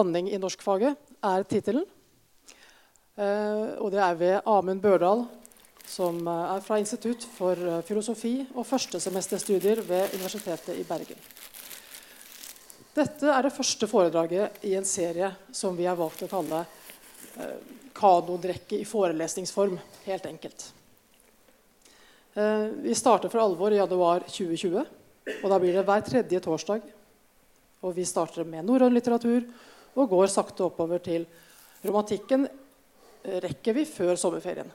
[0.00, 1.84] danning i norskfaget' er tittelen.
[3.20, 5.26] Eh, og det er ved Amund Børdal,
[5.90, 11.18] som eh, er fra Institutt for eh, filosofi og førstesemesterstudier ved Universitetet i Bergen.
[12.94, 16.64] Dette er det første foredraget i en serie som vi har valgt å kalle
[17.36, 17.58] eh,
[18.80, 19.78] i forelesningsform'.
[20.06, 20.70] Helt enkelt.
[22.32, 24.86] Vi starter for alvor i januar 2020.
[25.42, 26.86] Og da blir det hver tredje torsdag.
[27.84, 29.44] Og vi starter med norrøn litteratur
[29.96, 31.26] og går sakte oppover til
[31.84, 32.46] romantikken
[33.44, 34.70] rekker vi før sommerferien.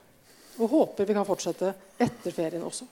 [0.60, 2.88] Og håper vi kan fortsette etter ferien også.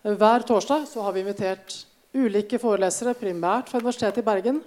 [0.00, 1.74] Hver torsdag har vi invitert
[2.16, 4.60] ulike forelesere, primært fra Universitetet i Bergen,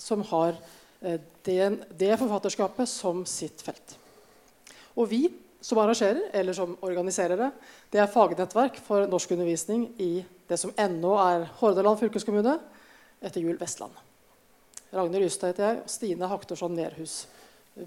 [0.00, 0.56] som har
[1.02, 3.96] eh, det, forfatterskapet som sitt felt.
[4.96, 5.26] Og vi
[5.62, 7.50] som arrangerer, eller som organiserer det,
[7.92, 12.56] det er fagnettverk for norskundervisning i det som ennå er Hordaland fylkeskommune,
[13.22, 13.94] etter Jul Vestland.
[14.92, 17.22] Ragnhild Ystad heter jeg, og Stine Haktorsson Nerhus.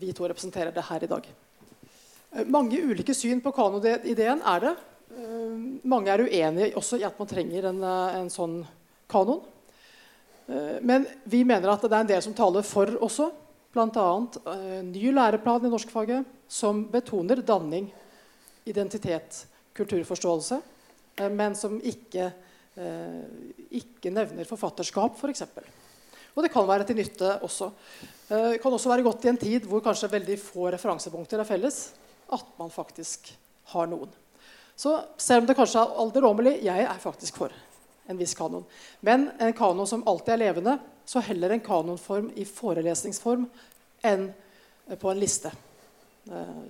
[0.01, 1.27] Vi to representerer det her i dag.
[2.33, 4.71] Eh, mange ulike syn på kanoideen er det.
[5.13, 5.51] Eh,
[5.85, 8.63] mange er uenige også i at man trenger en, eh, en sånn
[9.07, 9.43] kanon.
[10.81, 13.31] Men vi mener at det er en del som taler for også.
[13.73, 14.27] Bl.a.
[14.83, 17.91] ny læreplan i norskfaget som betoner danning,
[18.63, 20.61] identitet, kulturforståelse,
[21.31, 22.31] men som ikke,
[23.71, 25.19] ikke nevner forfatterskap, f.eks.
[25.19, 25.65] For eksempel.
[26.35, 27.69] Og det kan være til nytte også.
[28.27, 31.79] Det kan også være godt i en tid hvor kanskje veldig få referansepunkter er felles
[32.33, 33.31] at man faktisk
[33.71, 34.09] har noen.
[34.75, 37.53] Så selv om det kanskje er alderdommelig, jeg er faktisk for
[38.09, 38.65] en viss kanon.
[39.05, 43.45] Men en kanon som alltid er levende, så heller en kanonform i forelesningsform
[44.05, 44.27] enn
[44.99, 45.51] på en liste.
[46.29, 46.65] Eh,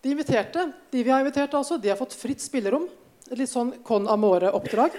[0.00, 2.86] de inviterte, de vi har invitert, altså, de har fått fritt spillerom.
[3.36, 4.96] Litt sånn con amore-oppdrag.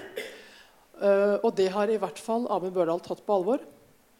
[1.01, 3.63] Eh, og det har i hvert fall Amund Børdal tatt på alvor.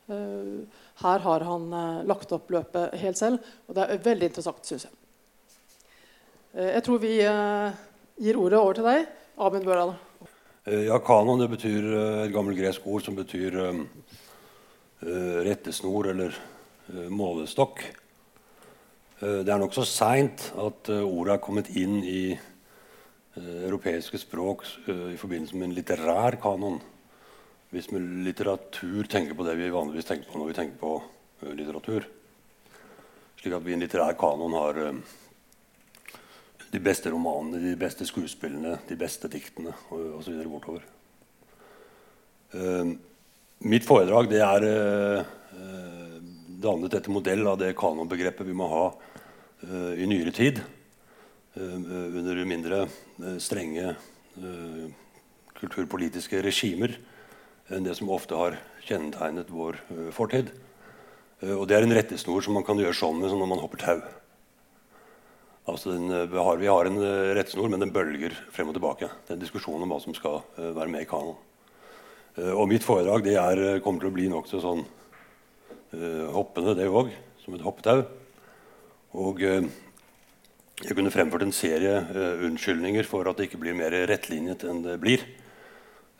[0.09, 4.65] Eh, her har han eh, lagt opp løpet helt selv, og det er veldig interessant,
[4.65, 4.97] syns jeg.
[6.51, 9.05] Jeg tror vi gir ordet over til deg,
[9.39, 9.93] Amund Børdal.
[10.67, 11.85] Ja, kanon det betyr
[12.25, 13.55] et gammelt gresk ord som betyr
[15.47, 16.35] rettesnor eller
[17.07, 17.85] målestokk.
[19.21, 22.35] Det er nokså seint at ordet er kommet inn i
[23.35, 26.81] europeiske språk i forbindelse med en litterær kanon.
[27.71, 31.51] Hvis vi litteratur tenker på det vi vanligvis tenker på når vi tenker på uh,
[31.55, 32.07] litteratur.
[33.39, 34.97] Slik at vi i en litterær kanon har uh,
[36.71, 40.35] de beste romanene, de beste skuespillene, de beste diktene osv.
[40.51, 40.83] bortover.
[42.51, 42.91] Uh,
[43.63, 44.67] mitt foredrag det er
[46.61, 48.85] dannet etter modell av det kanonbegrepet vi må ha
[49.97, 50.59] i nyere tid.
[51.55, 52.85] Under mindre
[53.43, 53.95] strenge
[55.59, 56.95] kulturpolitiske regimer
[57.71, 58.57] enn det som ofte har
[58.87, 59.77] kjennetegnet vår
[60.15, 60.51] fortid.
[61.41, 63.81] Og det er en rettesnor som man kan gjøre sånn med som når man hopper
[63.81, 64.01] tau.
[65.71, 66.99] Altså den, vi har en
[67.37, 69.11] rettesnor, men den bølger frem og tilbake.
[69.25, 71.37] Det er en diskusjon om hva som skal være med i kanoen.
[72.55, 74.83] og mitt foredrag det er, kommer til å bli nokså sånn
[76.31, 77.11] hoppende, det òg,
[77.43, 78.05] som et hoppetau.
[79.19, 79.41] Og
[80.81, 81.93] jeg kunne fremført en serie
[82.47, 85.23] unnskyldninger for at det ikke blir mer rettlinjet enn det blir.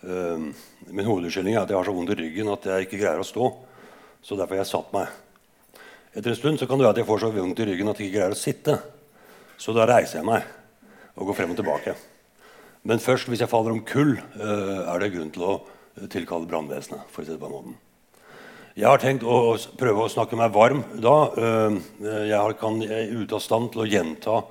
[0.02, 0.50] Uh,
[0.90, 3.28] min hovedunnskyldning er at jeg har så vondt i ryggen at jeg ikke greier å
[3.28, 3.50] stå.
[4.22, 5.12] Så derfor har jeg satt meg.
[6.12, 8.10] Etter en stund kan det være at jeg får så vondt i ryggen at jeg
[8.10, 8.80] ikke greier å sitte.
[9.62, 10.50] Så da reiser jeg meg
[11.18, 11.96] og går frem og tilbake.
[12.90, 15.56] Men først hvis jeg faller om kull, uh, er det grunn til å
[16.10, 17.10] tilkalle brannvesenet.
[17.10, 17.80] for å si det på den måten.
[18.76, 21.16] Jeg har tenkt å prøve å snakke meg varm da.
[21.36, 24.42] Ehm, jeg kan ute av stand til å gjenta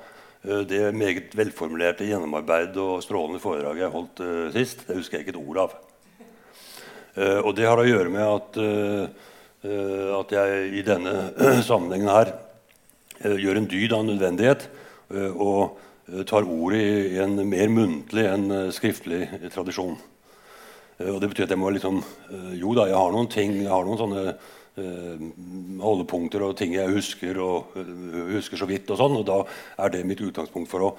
[0.41, 5.27] Eh, det meget velformulerte, gjennomarbeidede og strålende foredraget jeg holdt uh, sist, det husker jeg
[5.27, 5.79] ikke et ord av.
[7.21, 8.57] Og det har å gjøre med at,
[10.15, 11.15] at jeg i denne
[11.69, 12.31] sammenhengen her
[13.43, 14.63] gjør en dyd av nødvendighet
[15.35, 16.81] og tar ordet
[17.11, 19.99] i en mer muntlig enn skriftlig tradisjon.
[21.01, 22.03] Og det betyr at jeg må liksom
[22.61, 24.25] Jo da, jeg har noen ting, jeg har noen sånne
[24.81, 25.23] Eh,
[25.83, 27.73] holdepunkter og ting jeg husker og
[28.31, 28.91] husker så vidt.
[28.93, 29.39] Og sånn, og da
[29.83, 30.91] er det mitt utgangspunkt for å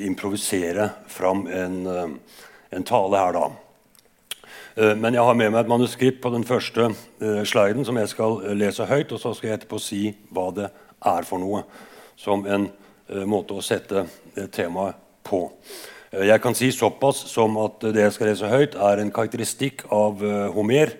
[0.00, 3.46] improvisere fram en, en, tale her, da.
[5.00, 6.90] men jeg har med meg et manuskript på den første
[7.48, 9.14] sliden som jeg skal lese høyt.
[9.16, 10.02] Og så skal jeg etterpå si
[10.36, 10.68] hva det
[11.08, 11.62] er for noe,
[12.20, 12.68] som en
[13.24, 14.04] måte å sette
[14.52, 15.46] temaet på.
[16.10, 20.24] Jeg kan si såpass som at det jeg skal lese høyt, er en karakteristikk av
[20.56, 20.96] Homer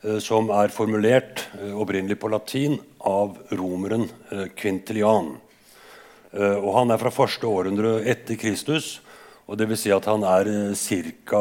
[0.00, 5.34] Eh, som er formulert eh, opprinnelig på latin av romeren eh, Quintilian.
[6.30, 9.00] Og han er fra første århundre etter Kristus.
[9.50, 9.80] og Dvs.
[9.82, 10.46] Si at han er
[10.78, 11.40] ca.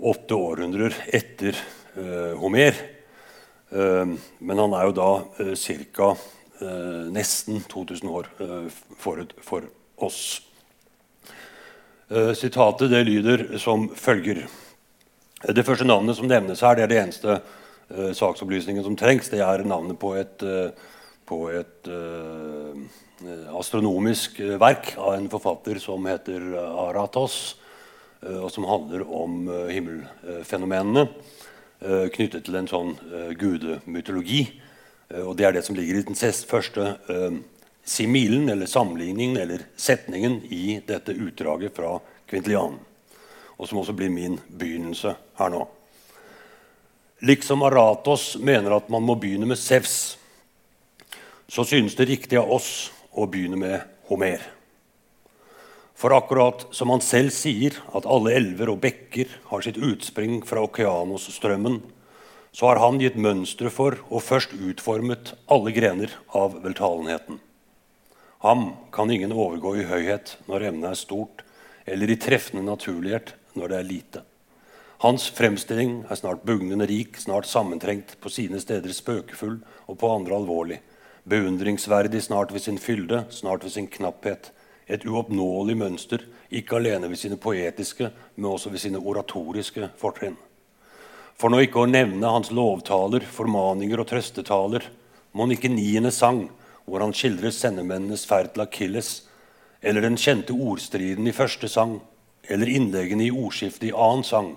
[0.00, 1.52] åtte århundrer etter
[2.40, 2.72] Homer.
[4.40, 5.10] men han er jo da
[5.52, 6.08] ca.
[7.12, 8.32] nesten 2000 år
[8.96, 9.68] forut for
[10.00, 10.47] oss.
[12.08, 14.46] Sitatet det lyder som følger.
[15.38, 19.30] Det første navnet som nevnes her, det er det eneste uh, saksopplysningen som trengs.
[19.30, 20.72] Det er navnet på et, uh,
[21.28, 22.74] på et uh,
[23.54, 27.56] astronomisk verk av en forfatter som heter Aratos,
[28.18, 31.04] og som handler om himmelfenomenene
[32.14, 32.92] knyttet til en sånn
[33.38, 34.40] gudemytologi.
[35.22, 36.96] og Det er det som ligger i den første
[37.88, 41.96] similen, eller sammenligningen, eller setningen i dette utdraget fra
[42.28, 42.84] Kvintilianen
[43.58, 45.64] og som også blir min begynnelse her nå.
[47.26, 50.14] Liksom Aratos mener at man må begynne med Sevs,
[51.48, 54.44] så synes det riktig av oss å begynne med Homer.
[55.98, 60.62] For akkurat som han selv sier at alle elver og bekker har sitt utspring fra
[60.68, 61.80] Okeanosstrømmen,
[62.54, 67.42] så har han gitt mønstre for og først utformet alle grener av veltalenheten.
[68.38, 71.42] Ham kan ingen overgå i høyhet når emnet er stort,
[71.88, 74.22] eller i treffende naturlighet når det er lite.
[75.02, 80.38] Hans fremstilling er snart bugnende rik, snart sammentrengt, på sine steder spøkefull og på andre
[80.38, 80.78] alvorlig.
[81.28, 84.52] Beundringsverdig snart ved sin fylde, snart ved sin knapphet.
[84.86, 90.38] Et uoppnåelig mønster, ikke alene ved sine poetiske, men også ved sine oratoriske fortrinn.
[91.38, 94.86] For nå ikke å nevne hans lovtaler, formaninger og trøstetaler,
[95.34, 96.48] må ikke niende sang,
[96.88, 99.10] hvor han skildrer sendemennenes ferd til Akilles,
[99.80, 101.98] eller den kjente ordstriden i første sang,
[102.48, 104.56] eller innleggene i ordskiftet i annen sang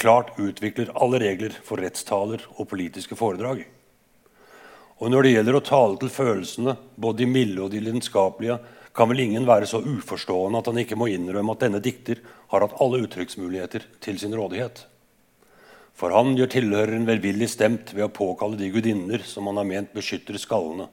[0.00, 3.64] klart utvikler alle regler for rettstaler og politiske foredrag.
[5.00, 8.58] Og når det gjelder å tale til følelsene, både de milde og de lidenskapelige,
[8.96, 12.20] kan vel ingen være så uforstående at han ikke må innrømme at denne dikter
[12.52, 14.84] har hatt alle uttrykksmuligheter til sin rådighet.
[15.96, 19.94] For han gjør tilhøreren velvillig stemt ved å påkalle de gudinner som han har ment
[19.96, 20.88] beskytter skallene,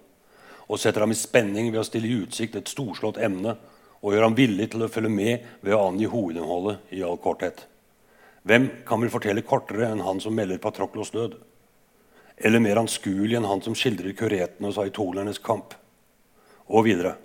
[0.67, 3.55] og setter ham i spenning ved å stille i utsikt et storslått emne
[4.01, 7.63] og gjør ham villig til å følge med ved å angi hovedinnholdet i all korthet.
[8.47, 11.37] Hvem kan vel fortelle kortere enn han som melder Patroklos død?
[12.37, 15.73] Eller mer anskuelig enn han som skildrer kuretene og saitolernes kamp?
[16.67, 17.15] Og videre.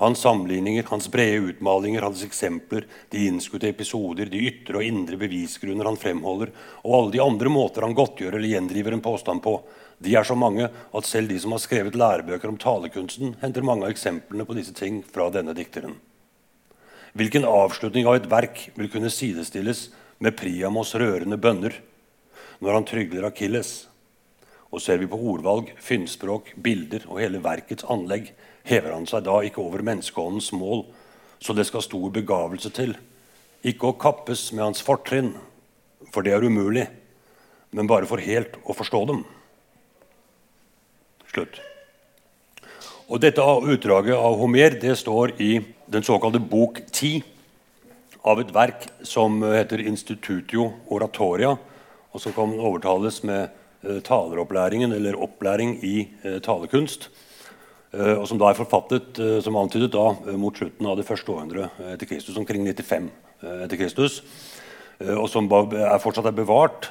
[0.00, 5.90] Hans sammenligninger, hans brede utmalinger, hans eksempler, de innskutte episoder, de ytre og indre bevisgrunner
[5.90, 9.58] han fremholder, og alle de andre måter han godtgjør eller gjendriver en påstand på,
[10.00, 13.84] de er så mange at selv de som har skrevet lærebøker om talekunsten, henter mange
[13.84, 15.98] av eksemplene på disse ting fra denne dikteren.
[17.12, 19.88] Hvilken avslutning av et verk vil kunne sidestilles
[20.22, 21.74] med Priamos rørende bønner
[22.64, 23.90] når han trygler Akilles?
[24.70, 28.30] Og ser vi på ordvalg, fyndspråk, bilder og hele verkets anlegg,
[28.64, 30.84] hever han seg da ikke over menneskeåndens mål,
[31.42, 32.94] så det skal stor begavelse til.
[33.66, 35.34] Ikke å kappes med hans fortrinn,
[36.14, 36.86] for det er umulig,
[37.74, 39.26] men bare for helt å forstå dem.
[41.30, 41.60] Slutt.
[43.10, 45.52] Og Dette utdraget av Homer det står i
[45.90, 47.22] den såkalte bok 10
[48.26, 51.54] av et verk som heter Institutio Oratoria,
[52.10, 53.48] og som kan overtales med
[53.82, 57.08] eh, taleropplæringen eller opplæring i eh, talekunst.
[57.94, 61.06] Eh, og som da er forfattet eh, som antydet da, eh, mot slutten av det
[61.06, 63.10] første århundret etter Kristus, omkring 95
[63.42, 64.22] eh, etter Kristus.
[65.00, 66.90] og som er fortsatt er bevart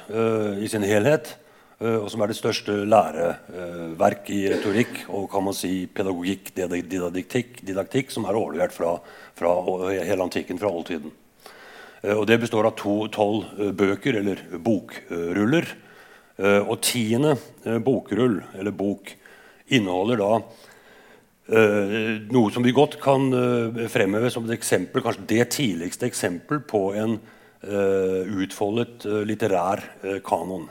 [0.58, 1.28] i sin helhet.
[1.80, 7.62] Eh, og som er det største læreverk i retorikk og kan man si pedagogikk, didaktikk,
[7.64, 8.98] didaktikk som er overlevert fra,
[9.36, 9.54] fra
[9.88, 11.12] hele antikken, fra oldtiden.
[12.02, 15.76] Eh, og det består av tolv eh, bøker, eller bokruller.
[16.40, 17.34] Og tiende
[17.84, 19.10] bokrull, eller bok,
[19.76, 20.38] inneholder da
[22.32, 23.26] noe som vi godt kan
[23.92, 27.18] fremheve som et eksempel, kanskje det tidligste eksempel på en
[28.40, 29.84] utfoldet litterær
[30.24, 30.64] kanon.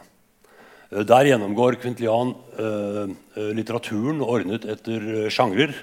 [0.89, 3.05] Eh, der gjennomgår Quintilian eh,
[3.37, 5.73] eh, litteraturen ordnet etter sjangrer.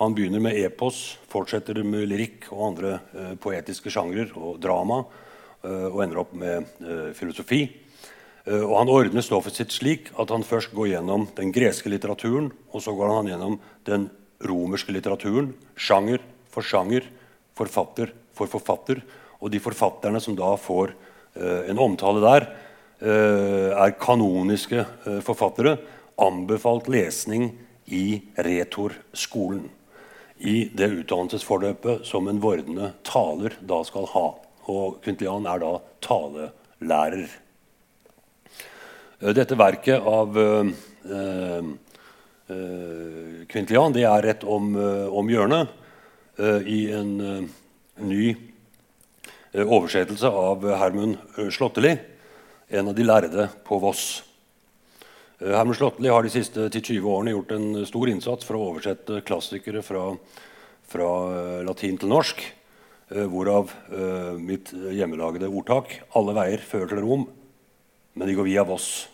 [0.00, 2.96] Han begynner med epos, fortsetter med lyrikk og andre
[3.38, 5.04] poetiske sjangrer og drama,
[5.62, 6.66] og ender opp med
[7.14, 7.60] filosofi.
[8.50, 12.82] Og Han ordner stoffet sitt slik at han først går gjennom den greske litteraturen, og
[12.82, 13.54] så går han gjennom
[13.86, 14.08] den
[14.42, 17.06] romerske litteraturen, sjanger for sjanger,
[17.54, 18.98] forfatter for forfatter.
[19.38, 20.90] Og de forfatterne som da får
[21.38, 22.50] en omtale der,
[23.04, 25.76] er kanoniske eh, forfattere,
[26.16, 27.50] anbefalt lesning
[27.86, 29.68] i retorskolen.
[30.38, 34.26] I det utdannelsesforløpet som en vordende taler da skal ha.
[34.70, 35.72] Og Quintilian er da
[36.04, 37.28] talelærer.
[39.20, 41.70] Eh, dette verket av eh,
[43.48, 44.74] Quintilian det er rett om,
[45.08, 45.70] om hjørnet
[46.36, 47.14] eh, i en
[48.04, 48.34] ny
[49.54, 51.14] oversettelse av Hermund
[51.54, 51.94] Slåtteli
[52.74, 54.24] en av de lærde på Voss.
[55.38, 59.82] Herman Slåttli har de siste 10-20 årene gjort en stor innsats for å oversette klassikere
[59.84, 60.08] fra,
[60.90, 61.10] fra
[61.66, 62.42] latin til norsk.
[63.30, 63.70] Hvorav
[64.40, 67.28] mitt hjemmelagede ordtak 'Alle veier fører til Rom',
[68.14, 69.08] men de går via Voss.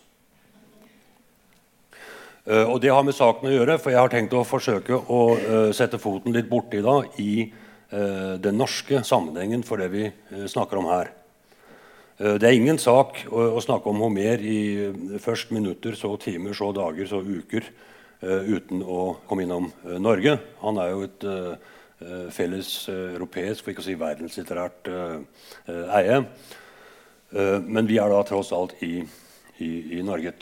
[2.46, 5.98] Og Det har med saken å gjøre, for jeg har tenkt å forsøke å sette
[5.98, 7.52] foten litt borti da, i
[7.90, 10.12] den norske sammenhengen for det vi
[10.48, 11.19] snakker om her.
[12.20, 16.68] Det er ingen sak å, å, snakke om Homer i først minutter, så timer, så
[16.76, 17.64] dager, så uker
[18.20, 19.70] uten å komme innom
[20.04, 20.34] Norge.
[20.60, 21.24] Han er jo et
[22.36, 24.92] felles europeisk, for ikke å si verdenslitterært
[25.96, 26.20] eie.
[27.64, 28.98] men vi er da tross alt i,
[29.64, 30.36] i, i Norge.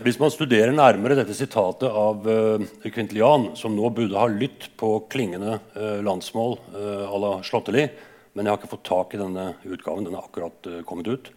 [0.00, 4.94] Hvis man studerer nærmere dette sitatet av uh, Quintilian, som nå burde ha lytt på
[5.12, 7.84] klingende uh, landsmål uh, à la Slåtteli,
[8.32, 10.06] men jeg har ikke fått tak i denne utgaven.
[10.06, 11.32] Den er akkurat uh, kommet ut.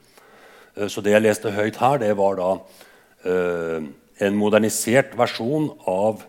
[0.91, 2.47] så det jeg leste høyt her, det var da
[4.19, 6.25] en modernisert versjon av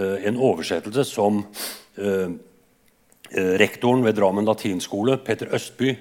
[0.00, 1.42] en oversettelse som
[3.60, 5.92] rektoren ved Drammen latinskole, Peter Østby,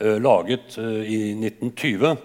[0.00, 2.16] laget i 1920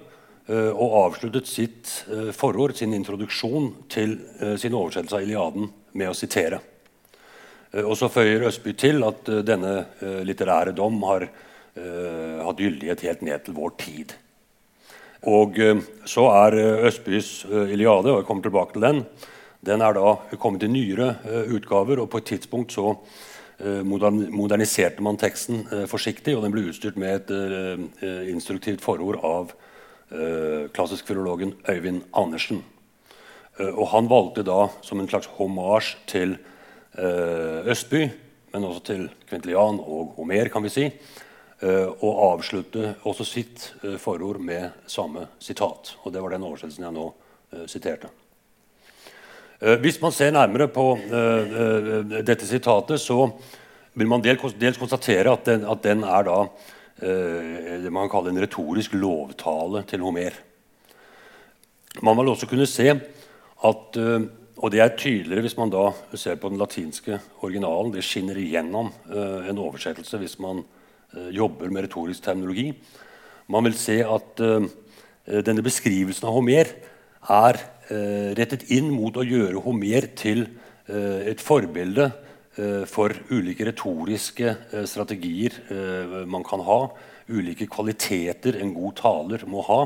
[0.46, 1.90] Eh, og avsluttet sitt
[2.38, 4.20] forord, sin introduksjon til
[4.62, 6.60] sin oversettelse av Iliaden med å sitere.
[7.74, 9.86] Og Så føyer Østby til at denne
[10.24, 11.26] litterære dom har
[11.76, 14.14] hatt gyldighet helt ned til vår tid.
[15.28, 15.58] Og
[16.08, 16.56] Så er
[16.88, 19.04] Østbys Iliade, og jeg kommer tilbake til den,
[19.66, 21.18] den er da kommet i nyere
[21.52, 22.00] utgaver.
[22.00, 22.96] og På et tidspunkt så
[23.60, 29.52] moderniserte man teksten forsiktig, og den ble utstyrt med et instruktivt forord av
[30.12, 32.64] Eh, klassisk-filologen Øyvind Andersen.
[33.60, 36.38] Eh, og han valgte da, som en slags hommage til eh,
[36.96, 38.02] Østby,
[38.54, 40.86] men også til Quintilian og Homer, kan vi si,
[41.66, 43.66] og avslutte også sitt
[44.00, 45.96] forord med samme sitat.
[46.04, 47.06] Og det var den oversettelsen jeg nå
[47.68, 48.12] siterte.
[49.84, 50.86] Hvis man ser nærmere på
[52.16, 53.28] dette sitatet, så
[53.96, 56.40] vil man dels konstatere at den, at den er da
[56.96, 60.36] Eh, det man kaller en retorisk lovtale til Homer.
[62.04, 66.40] Man vil også kunne se at eh, og det er tydeligere hvis man da ser
[66.40, 67.94] på den latinske originalen.
[67.94, 72.70] Det skinner igjennom uh, en oversettelse hvis man uh, jobber med retorisk terminologi.
[73.52, 74.68] Man vil se at uh,
[75.46, 76.76] denne beskrivelsen av Homer
[77.36, 80.40] er rettet inn mot å gjøre Homer til
[80.90, 82.08] et forbilde
[82.56, 86.78] Eh, for ulike retoriske eh, strategier eh, man kan ha.
[87.28, 89.82] Ulike kvaliteter en god taler må ha.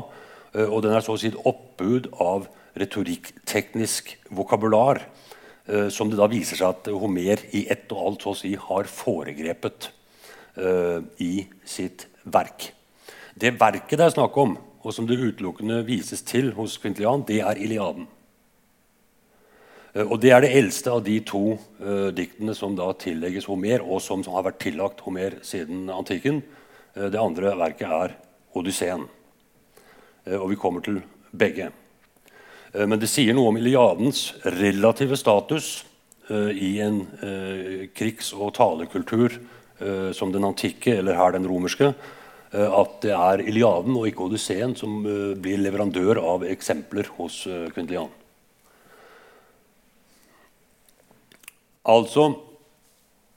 [0.50, 2.48] Og den er så å si et oppbud av
[2.78, 5.02] retorikkteknisk vokabular
[5.92, 8.88] som det da viser seg at Homer i ett og alt så å si har
[8.90, 9.90] foregrepet
[11.22, 12.72] i sitt verk.
[13.34, 17.40] Det verket det er snakk om, og som det utelukkende vises til hos Quintilian, det
[17.44, 18.08] er Iliaden.
[19.94, 23.82] Eh, og Det er det eldste av de to uh, diktene som da tillegges Homer,
[23.82, 26.42] og som, som, har vært tillagt Homer siden antikken.
[26.96, 28.16] Uh, det andre verket er
[28.54, 29.06] Odysseen.
[30.26, 31.70] Uh, og vi kommer til begge.
[32.72, 35.80] Men det sier noe om Iliadens relative status
[36.30, 37.00] i en
[37.96, 39.34] krigs- og talekultur
[40.14, 41.90] som den antikke, eller her den romerske.
[42.54, 47.42] at det er Iliaden og ikke Odysseen som blir leverandør av eksempler hos
[47.74, 48.12] Kvintilian.
[51.88, 52.26] Altså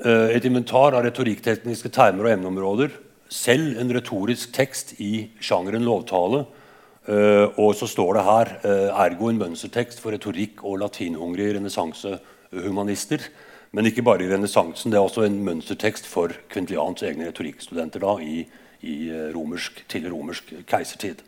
[0.03, 2.97] eh, et inventar av retorikktekniske termer og emneområder.
[3.31, 6.43] Selv en retorisk tekst i sjangeren lovtale.
[7.03, 13.25] Eh, og så står det her eh, ergo en mønstertekst for retorikk og latinhungrige renessansehumanister.
[13.75, 14.91] Men ikke bare i renessansen.
[14.93, 18.45] Det er også en mønstertekst for Quintilians egne retorikkstudenter da, i,
[18.85, 18.95] i
[19.33, 21.23] romersk, til romersk keisertid.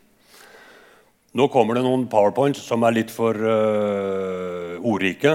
[1.36, 5.34] Nå kommer det noen powerpoints som er litt for uh, ordrike.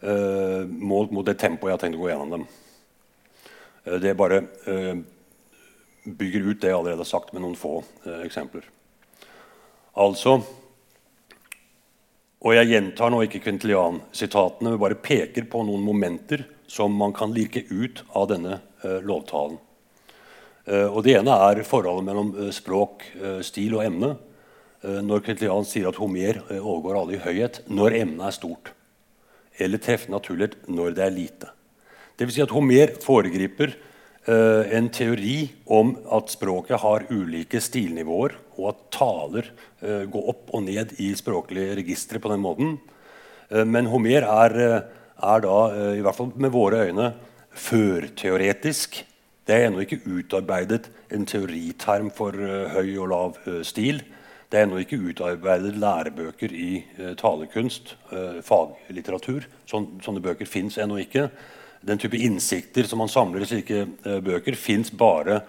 [0.00, 2.46] Uh, målt mot det tempoet jeg har tenkt å gå gjennom dem.
[3.84, 4.40] Uh, det bare
[6.08, 7.82] bygger ut det jeg allerede har sagt, med noen få
[8.22, 8.64] eksempler.
[9.98, 10.36] Altså
[12.38, 17.32] Og jeg gjentar nå ikke Kvintilian-sitatene, men bare peker på noen momenter som man kan
[17.34, 18.60] lirke ut av denne
[19.02, 19.56] lovtalen.
[20.68, 23.02] og Det ene er forholdet mellom språk,
[23.42, 24.14] stil og emne.
[24.82, 28.72] når Kvintilian sier at Homer overgår alle i høyhet når emnet er stort
[29.58, 31.48] eller treffe naturlig når det er lite.
[32.14, 32.34] Dvs.
[32.34, 33.74] Si at Homer foregriper
[34.28, 39.50] en teori om at språket har ulike stilnivåer, og at taler
[39.82, 42.76] uh, går opp og ned i språklige registre på den måten.
[43.52, 44.58] Uh, men Homer er,
[45.18, 45.58] er da,
[45.96, 47.12] i hvert fall med våre øyne,
[47.58, 49.00] førteoretisk
[49.48, 54.02] Det er ennå ikke utarbeidet en teoriterm for høy og lav stil.
[54.52, 56.84] Det er ennå ikke utarbeidet lærebøker i
[57.16, 57.94] talekunst,
[58.44, 59.48] faglitteratur.
[59.64, 61.30] Sånn, sånne bøker fins ennå ikke.
[61.80, 63.86] Den type innsikter som man samler i slike
[64.20, 65.40] bøker, fins bare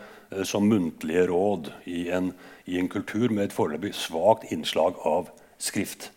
[0.48, 2.32] som muntlige råd i en,
[2.70, 6.12] i en kultur med et foreløpig svakt innslag av skrift.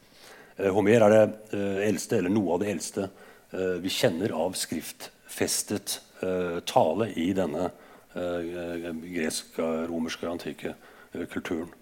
[0.60, 3.08] Homer er det eldste, eller noe av det eldste
[3.82, 7.70] vi kjenner av skriftfestet Eh, tale i denne
[8.14, 10.74] eh, greske, romerske, antikke
[11.12, 11.72] eh, kulturen.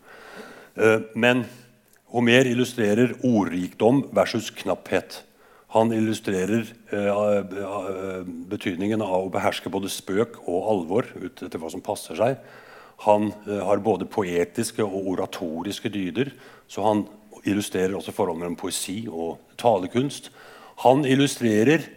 [1.15, 1.45] men
[2.11, 5.25] Homer illustrerer ordrikdom versus knapphet.
[5.75, 11.85] Han illustrerer eh, betydningen av å beherske både spøk og alvor ut etter hva som
[11.85, 12.41] passer seg.
[13.07, 16.35] Han eh, har både poetiske og oratoriske dyder,
[16.71, 17.07] så han
[17.49, 20.29] illustrerer også forholdet mellom poesi og talekunst.
[20.85, 21.89] Han illustrerer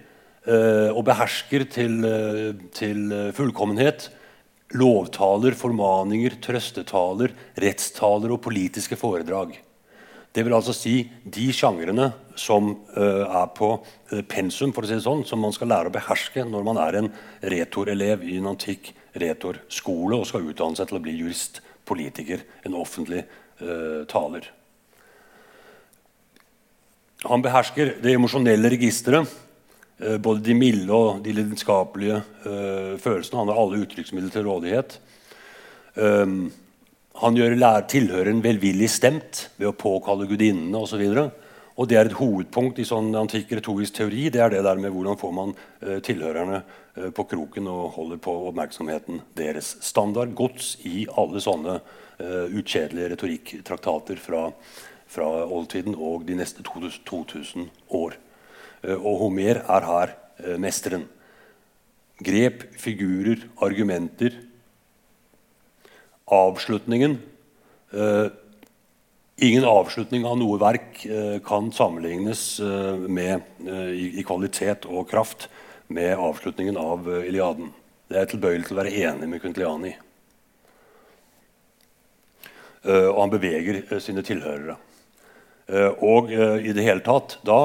[0.44, 4.10] Eh, og behersker til, eh, til fullkommenhet
[4.76, 9.56] lovtaler, formaninger, trøstetaler, rettstaler og politiske foredrag.
[10.34, 13.68] Det vil altså si de sjangrene som uh, er på
[14.26, 16.98] pensum, for å si det sånn, som man skal lære å beherske når man er
[16.98, 17.10] en
[17.54, 22.78] retorelev i en antikk retorskole og skal utdanne seg til å bli jurist, politiker, en
[22.80, 23.26] offentlig
[23.62, 24.46] uh, taler.
[27.28, 29.32] Han behersker det emosjonelle registeret
[30.04, 33.40] Eh, både de milde og de lidenskapelige uh, følelsene.
[33.40, 34.98] Han har alle uttrykksmidler til rådighet.
[35.96, 36.50] Um,
[37.22, 37.56] han gjør
[37.88, 41.04] tilhøreren velvillig stemt ved å påkalle gudinnene osv.
[41.74, 44.28] Og det er et hovedpunkt i sånn antikk retorisk teori.
[44.30, 48.20] Det er det der med hvordan får man uh, tilhørerne uh, på kroken og holder
[48.22, 49.76] på oppmerksomheten deres.
[49.82, 54.46] Standard gods i alle sånne uh, ukjedelige retorikktraktater fra,
[55.10, 58.20] fra oldtiden og de neste 2000 år.
[58.84, 61.08] Eh, og Homer er her eh, mesteren.
[62.24, 64.36] Grep, figurer, argumenter.
[66.32, 67.18] Avslutningen
[67.92, 68.28] eh,
[69.42, 71.00] Ingen avslutning av noe verk
[71.46, 72.62] kan sammenlignes
[73.10, 73.42] med,
[73.98, 75.48] i, kvalitet og kraft
[75.90, 77.72] med avslutningen av Iliaden.
[78.12, 79.96] Det er tilbøyelig til å være enig med Kuntliani.
[82.86, 84.76] og han beveger sine tilhørere.
[86.04, 87.60] og i det hele tatt da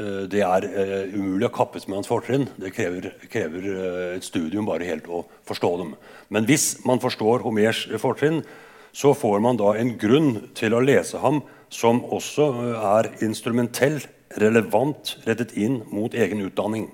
[0.00, 0.66] Eh, det er
[1.12, 2.48] umulig å kappes med hans fortrinn.
[2.60, 3.68] Det krever, krever
[4.16, 5.94] et studium bare helt å forstå dem.
[6.32, 8.42] Men hvis man forstår Homers fortrinn,
[8.92, 14.00] så får man da en grunn til å lese ham som også uh, er instrumentell,
[14.40, 16.84] relevant, rettet inn mot egen utdanning.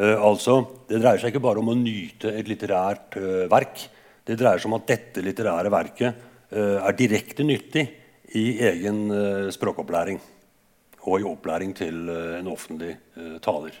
[0.00, 0.54] altså,
[0.88, 3.18] Det dreier seg ikke bare om å nyte et litterært
[3.52, 3.82] verk.
[4.24, 6.24] Det dreier seg om at dette litterære verket
[6.56, 7.84] er direkte nyttig
[8.40, 9.04] i egen
[9.52, 10.16] språkopplæring
[11.08, 13.76] og i opplæring til eh, en offentlig eh, taler.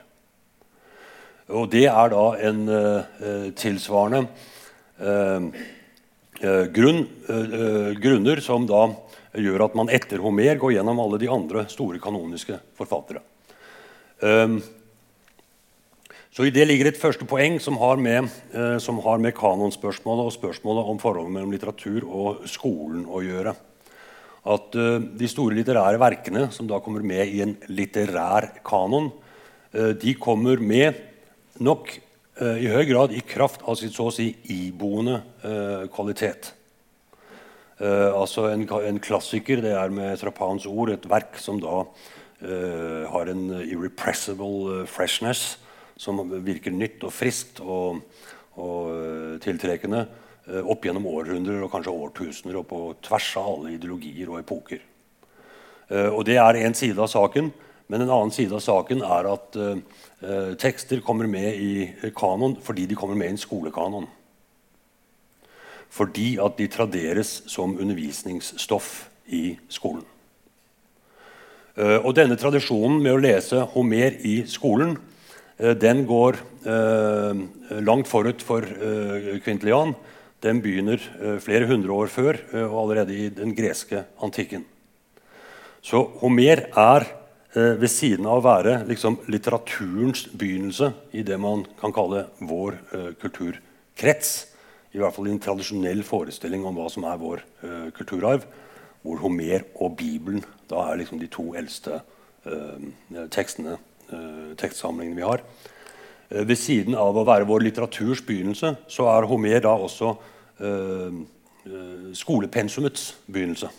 [1.48, 4.26] Og det er da en eh, tilsvarende
[6.40, 7.04] grunn,
[8.00, 8.86] grunner som da
[9.36, 13.20] gjør at man etter Homer går gjennom alle de andre store kanoniske forfattere.
[16.30, 18.30] Så I det ligger et første poeng som har med,
[18.80, 23.54] som har med kanonspørsmålet og spørsmålet om forholdet mellom litteratur og skolen å gjøre
[24.48, 29.10] at uh, de store litterære verkene, som da kommer med i en litterær kanon,
[29.76, 30.96] uh, de kommer med
[31.60, 31.92] nok
[32.40, 35.18] i høy grad i kraft av sitt så å si iboende
[35.92, 36.54] kvalitet.
[37.80, 41.82] altså en, en, klassiker, det er med Trapans ord et verk som da
[43.12, 45.58] har en irrepressible freshness,
[46.00, 48.00] som virker nytt og friskt og,
[48.56, 50.06] og tiltrekkende
[50.50, 54.80] Eh, opp gjennom århundrer og kanskje årtusener og på tvers av alle ideologier og epoker.
[55.90, 57.52] Eh, og Det er én side av saken.
[57.90, 62.86] Men en annen side av saken er at eh, tekster kommer med i kanon fordi
[62.86, 64.06] de kommer med i en skolekanon.
[65.90, 68.92] Fordi at de traderes som undervisningsstoff
[69.34, 70.04] i skolen.
[71.74, 74.94] Eh, og denne tradisjonen med å lese Homer i skolen
[75.58, 76.46] eh, den går
[77.80, 78.60] langt forut for
[79.40, 79.94] Kvintlian
[80.40, 84.64] den begynner eh, flere hundre år før eh, og allerede i den greske antikken.
[85.84, 87.16] Så Homer er eh,
[87.54, 92.76] ved siden av å være liksom, litteraturens begynnelse i det man kan kalle vår
[93.18, 94.30] kulturkrets,
[94.94, 97.42] i hvert fall i en tradisjonell forestilling om hva som er vår
[97.96, 98.46] kulturarv,
[99.02, 101.98] hvor Homer og Bibelen da er liksom de to eldste
[103.34, 103.76] tekstene,
[104.60, 105.42] tekstsamlingene vi har.
[106.30, 110.16] Eh, ved siden av å være vår litteraturs begynnelse, så er Homer da også
[112.12, 113.70] skolepensumets begynnelse.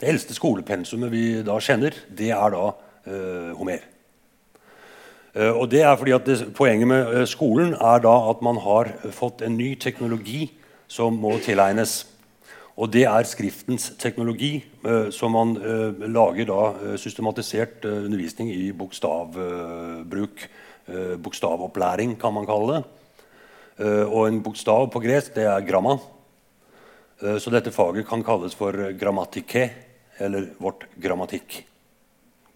[0.00, 2.70] Det eldste skolepensumet vi da kjenner, det er da
[3.08, 3.86] øh, Homer.
[5.34, 8.60] Eh, og det er fordi at det, Poenget med eh, skolen er da at man
[8.64, 10.50] har fått en ny teknologi
[10.88, 12.06] som må tilegnes.
[12.78, 18.52] Og det er skriftens teknologi, eh, som man eh, lager da eh, systematisert eh, undervisning
[18.54, 20.46] i bokstavbruk.
[20.88, 22.84] Eh, bokstavopplæring, kan man kalle det.
[23.78, 25.98] Eh, og en bokstav på gresk det er gramma.
[27.20, 29.68] Eh, så dette faget kan kalles for grammatike,
[30.18, 31.64] eller vårt grammatikk.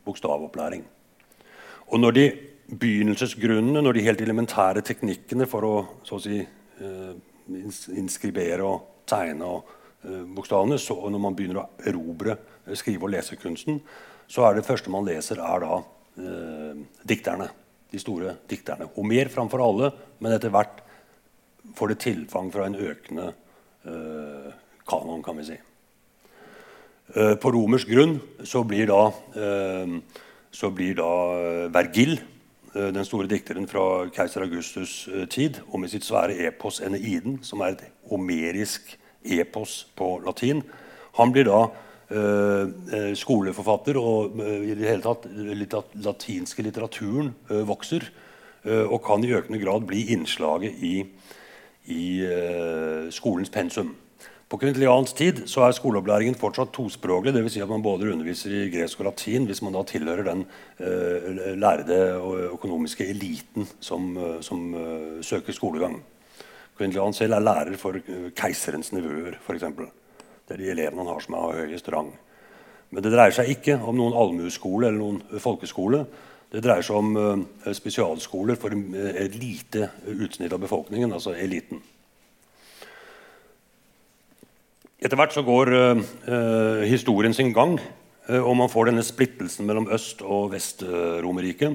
[0.05, 0.85] Bokstavopplæring.
[1.93, 2.25] Og når de
[2.73, 5.77] begynnelsesgrunnene, når de helt elementære teknikkene for å
[6.13, 6.41] å si,
[7.97, 10.79] inskribere og tegne og Eh, bokstavene.
[10.79, 13.79] Så når man begynner å erobre eh, skrive- og lesekunsten,
[14.27, 15.77] så er det første man leser, er da
[16.19, 17.51] eh, dikterne.
[17.93, 18.89] De store dikterne.
[18.97, 20.81] Homer framfor alle, men etter hvert
[21.79, 23.29] får det tilfang fra en økende
[23.87, 24.49] eh,
[24.89, 25.59] kanon, kan vi si.
[27.13, 29.97] Eh, på romersk grunn så blir da, eh,
[30.51, 32.21] så blir da Vergil,
[32.73, 37.75] den store dikteren fra keiser Augustus' tid, og med sitt svære epos Eneiden, som er
[37.75, 40.63] et homerisk epos på latin.
[41.19, 41.63] Han blir da
[42.11, 42.65] eh,
[42.97, 48.09] eh skoleforfatter, og eh, i det hele tatt litt latinske litteraturen eh, vokser.
[48.65, 50.95] Eh, og kan i økende grad bli innslaget i,
[51.91, 53.97] i eh, skolens pensum.
[54.53, 57.33] På kvintiliansk tid så er skoleopplæringen fortsatt tospråklig.
[57.33, 57.55] Dvs.
[57.55, 61.55] Si at man både underviser i gresk og latin hvis man da tilhører den uh,
[61.57, 64.11] lærde og økonomiske eliten som,
[64.45, 66.03] som uh, søker skolegang.
[66.77, 67.97] Quinlan selv er lærer for
[68.37, 69.65] keiserens nevøer, f.eks.
[69.65, 72.13] Det er de elevene han har som har høyest rang.
[72.93, 76.03] Men det dreier seg ikke om noen allmueskole eller noen folkeskole.
[76.53, 81.81] Det dreier seg om uh, spesialskoler for et lite utsnitt av befolkningen, altså eliten.
[85.03, 87.75] Etter hvert så går uh, historien sin gang,
[88.29, 91.75] uh, og man får denne splittelsen mellom Øst- og Vest-Romerriket.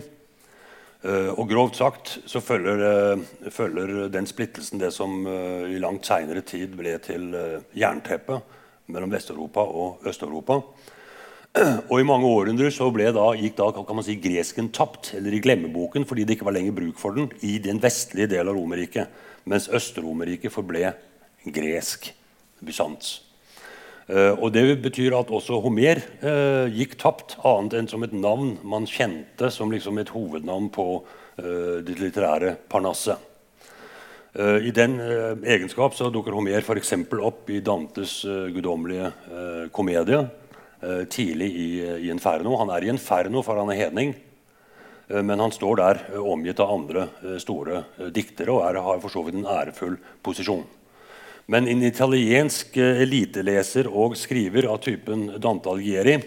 [1.04, 3.20] Uh, og grovt sagt så følger,
[3.52, 7.36] følger, den splittelsen det som i langt seinere tid ble til
[7.76, 8.56] jernteppet
[8.96, 10.62] mellom Vest-Europa og Øst-Europa.
[11.92, 15.42] Og i mange århundrer så da, gikk da, kan man si, gresken tapt, eller i
[15.44, 19.12] glemmeboken, fordi det ikke var lenger bruk for den i den vestlige del av Romerriket.
[19.50, 20.94] Mens Øst-Romerriket forble
[21.44, 22.12] gresk.
[22.64, 23.28] Bysants.
[24.08, 28.54] Uh, og Det betyr at også Homer eh, gikk tapt, annet enn som et navn
[28.64, 30.86] man kjente som liksom et hovednavn på
[31.42, 33.24] eh, det litterære parnasset.
[34.38, 35.00] I den
[35.50, 36.92] egenskap så dukker Homer f.eks.
[37.26, 38.20] opp i Dantes
[38.54, 39.08] guddommelige
[39.74, 40.20] komedie
[41.10, 42.54] tidlig i, i, Inferno.
[42.60, 44.14] Han er i Inferno, for han er hedning.
[45.10, 47.08] Men han står der omgitt av andre
[47.42, 47.82] store
[48.14, 50.68] diktere og er, har for så vidt en ærefull posisjon.
[51.48, 56.18] Men en italiensk eh, eliteleser og skriver av typen Dante Algieri,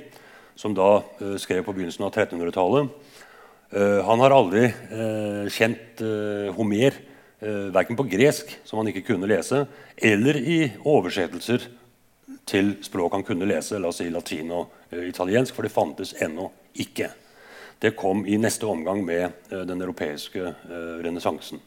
[0.56, 4.64] som da uh, skrev på begynnelsen av 1300-tallet, uh, eh, han har aldri
[5.52, 6.00] kjent
[6.56, 6.96] Homer
[7.72, 9.62] verken på gresk, som han ikke kunne lese,
[9.96, 11.64] eller i oversettelser
[12.48, 16.50] til språk han kunne lese, la oss si latin og italiensk, for det fantes ennå
[16.84, 17.08] ikke.
[17.80, 20.52] Det kom i neste omgang med den europeiske
[21.00, 21.62] renessansen.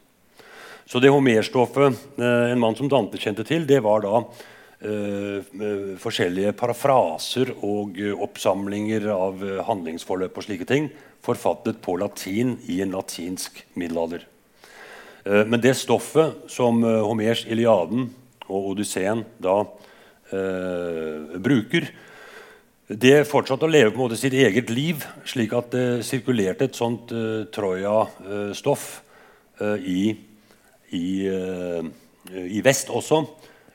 [0.85, 4.19] Så det homerstoffet eh, en mann som Dante kjente til, det var da
[4.83, 10.89] eh, eh forskjellige parafraser og eh, oppsamlinger av handlingsforløp og slike ting,
[11.23, 14.27] forfattet på latin i en latinsk middelalder.
[15.23, 18.09] Eh, men det stoffet som eh, Homers 'Iliaden'
[18.49, 19.63] og 'Odysseen' da
[20.33, 21.85] bruker,
[22.89, 26.73] det fortsatte å leve på en måte sitt eget liv, slik at det sirkulerte et
[26.79, 27.11] sånt
[27.53, 29.03] Troja-stoff
[29.61, 30.15] i
[30.93, 31.83] i, eh,
[32.45, 33.23] i vest også.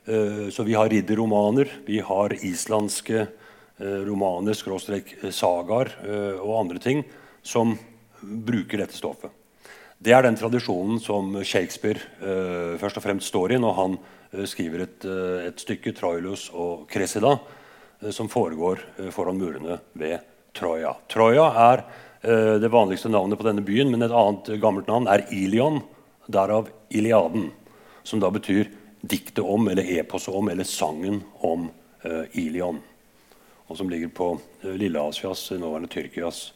[0.05, 5.93] Eh, så vi har ridderromaner, vi har islandske eh, romaner, skråstrek sagaer
[6.39, 7.03] og andre ting
[7.43, 7.75] som
[8.19, 9.31] bruker dette stoffet.
[9.99, 14.45] Det er den tradisjonen som Shakespeare uh, først og fremst står i når han uh,
[14.47, 15.07] skriver et,
[15.43, 17.35] et, stykke, 'Troilus og Cressida',
[18.15, 18.79] som foregår
[19.11, 20.23] foran murene ved
[20.55, 20.93] Troja.
[21.11, 21.83] Troja er
[22.63, 25.81] det vanligste navnet på denne byen, men et annet gammelt navn er Ilion.
[26.29, 27.51] Derav Iliaden,
[28.03, 28.69] som da betyr
[29.01, 31.69] diktet om, eller eposet om, eller sangen om
[32.05, 32.77] uh, Ilion.
[33.69, 36.51] Og som ligger på uh, Lille-Asias, nåværende Tyrkias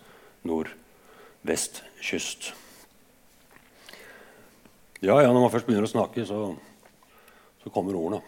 [0.45, 2.53] nordvestkyst.
[5.03, 6.55] Ja, ja, når man først begynner å snakke, så,
[7.63, 8.21] så kommer ordene.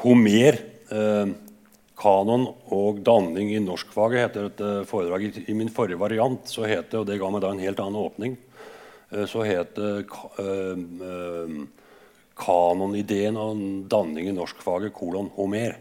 [0.00, 0.56] Homer,
[0.92, 1.26] eh,
[1.96, 5.26] kanon og danning i norskfaget heter et foredrag.
[5.44, 8.00] I, min forrige variant så het det, og det ga meg da en helt annen
[8.00, 8.45] åpning, Eh,
[9.10, 9.92] så het det
[10.42, 10.72] eh,
[11.06, 11.58] eh,
[12.36, 15.76] kanonideen og danning i norskfaget kolon Homer.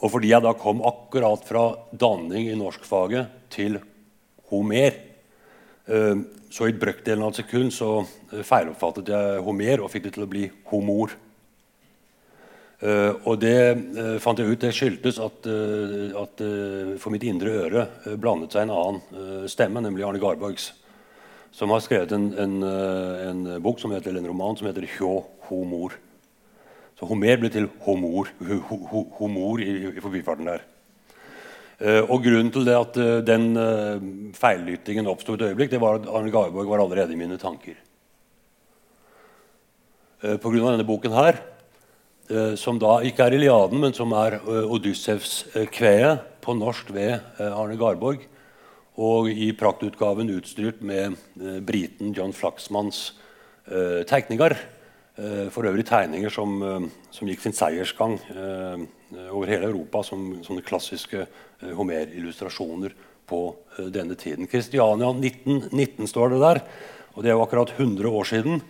[0.00, 3.78] Og fordi jeg da kom akkurat fra danning i norskfaget til
[4.50, 5.06] Homer,
[6.50, 8.04] Så i brøkdelen av et sekund så
[8.46, 11.10] feiloppfattet jeg Homer og fikk det til å bli homor.
[13.26, 15.48] Og det fant jeg ut det skyldtes at,
[16.20, 16.44] at
[17.02, 20.70] for mitt indre øre blandet seg en annen stemme, nemlig Arne Garborgs,
[21.52, 25.98] som har skrevet en, en, en, bok som heter, en roman som heter 'Hjå homor'.
[26.98, 28.28] Så Homer ble til homor,
[29.16, 30.60] homor i, i forbifarten der.
[32.10, 33.56] og Grunnen til det at den
[34.36, 37.78] feillyttingen oppsto et øyeblikk, det var at Arne Garborg var allerede i mine tanker.
[40.20, 40.36] Pga.
[40.60, 41.40] denne boken her
[42.30, 47.74] Eh, som da ikke er Iliaden, men som er Odyssevs kveet på norsk ved Arne
[47.78, 48.22] Garborg.
[48.98, 51.14] Og i praktutgaven utstyrt med
[51.66, 53.12] briten John Flaxmans
[54.10, 54.56] tegninger.
[55.50, 58.18] for øvrig tegninger som, som, gikk sin seiersgang
[59.30, 61.26] over hele Europa som sånne klassiske
[61.76, 62.94] Homer-illustrasjoner
[63.28, 63.40] på
[63.92, 64.48] denne tiden.
[64.48, 66.62] Kristiania 1919 står det der,
[67.14, 68.62] og det er jo akkurat 100 år siden.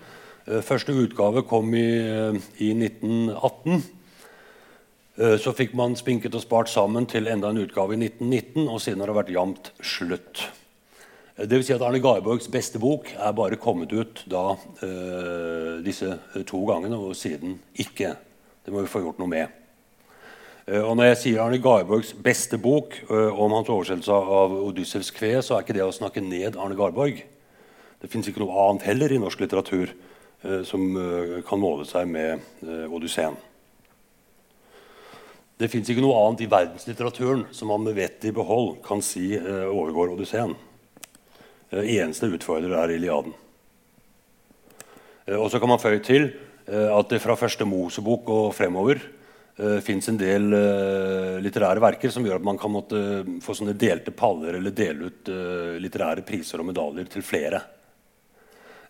[0.50, 3.82] Eh, første utgave kom i, eh, i 1918.
[5.20, 8.80] Eh, så fikk man spinket og spart sammen til enda en utgave i 1919, og
[8.80, 10.42] siden har det vært jevnt slutt.
[11.40, 16.18] Det vil si at Arne Garborgs beste bok er bare kommet ut da, eh, disse
[16.48, 18.16] to gangene, og siden ikke.
[18.64, 19.48] Det må vi få gjort noe med.
[20.66, 25.10] Eh, og Når jeg sier Arne Garborgs beste bok eh, om hans oversettelse av Odyssevs
[25.10, 27.24] kve, så er ikke det å snakke ned Arne Garborg.
[28.00, 29.92] Det fins ikke noe annet heller i norsk litteratur
[30.42, 33.34] Eh, som eh, kan måle seg med eh, Odysseen.
[35.60, 39.34] Det fins ikke noe annet i verdenslitteraturen som man med vettet i behold kan si
[39.36, 40.54] overgår Odysseen.
[41.70, 43.34] Eneste utfordrer er Iliaden.
[45.36, 46.30] Og så kan man føye til
[46.64, 52.24] at det fra første Mosebok og fremover eh, fins en del uh, litterære verker som
[52.24, 53.00] gjør at man kan måtte
[53.42, 57.62] få sånne delte paller eller dele ut uh, litterære priser og medaljer til flere.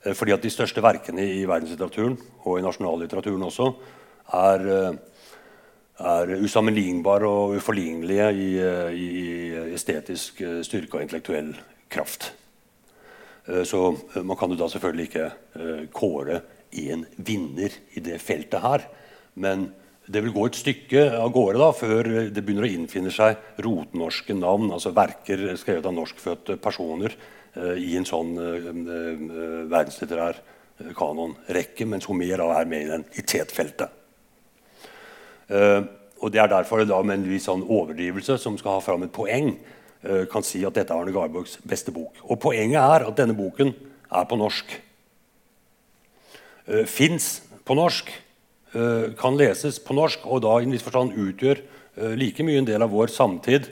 [0.03, 3.71] Eh, fordi at de største verkene i verdenslitteraturen, og i nasjonallitteraturen også,
[4.33, 4.99] er, eh,
[6.01, 11.55] er usammenlignbare og uforlignelige i, eh, i, estetisk styrke og intellektuell
[11.91, 12.33] kraft.
[13.67, 13.79] Så
[14.23, 16.37] man kan jo da selvfølgelig ikke kåre
[16.77, 18.85] én vinner i det feltet her.
[19.35, 19.65] Men
[20.07, 24.37] det vil gå et stykke av gårde da, før det begynner å innfinne seg rotnorske
[24.39, 27.17] navn, altså verker skrevet av norskfødte personer
[27.59, 29.23] Eh, i en sånn eh, eh,
[29.71, 30.39] verdenslitterær
[30.97, 34.00] kanonrekke, mens Homer er med i den i tetfeltet.
[35.51, 39.03] Og Det er derfor det da med en viss sånn overdrivelse som skal ha fram
[39.03, 39.55] et poeng,
[40.31, 42.15] kan si at dette er Arne Garborgs beste bok.
[42.23, 44.77] Og Poenget er at denne boken er på norsk.
[46.69, 48.13] Uh, Fins på norsk,
[49.19, 51.59] kan leses på norsk, og da i en viss forstand utgjør
[52.15, 53.67] like mye en del av vår samtid,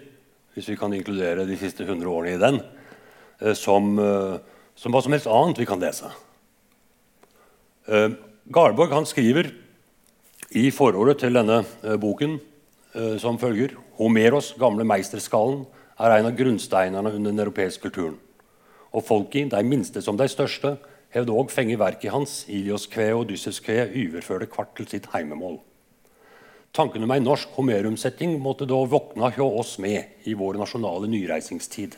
[0.56, 2.58] hvis vi kan inkludere de siste 100 årene i den,
[3.38, 4.38] Eh, som, eh,
[4.74, 6.10] som hva som helst annet vi kan lese.
[7.86, 8.10] Eh,
[8.50, 9.52] Garborg han skriver
[10.56, 11.60] i forordet til denne
[12.00, 12.38] boken
[13.20, 15.66] som følger Homeros gamle meisterskallen
[15.98, 18.16] er en av grunnsteinene under den europeiske kulturen.
[18.94, 20.76] Og folket, de minste som de største,
[21.12, 25.58] hevde òg fenge verket hans, Ilios kve og Odyssevs kve, overførte kvart til sitt heimemål.
[26.76, 31.96] Tanken om ei norsk homerumsetting måtte da våkna hjå oss med i vår nasjonale nyreisingstid.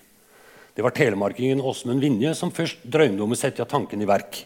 [0.75, 4.45] Det var telemarkingen Åsmund Vinje som først drømte om å sette tanken i verk.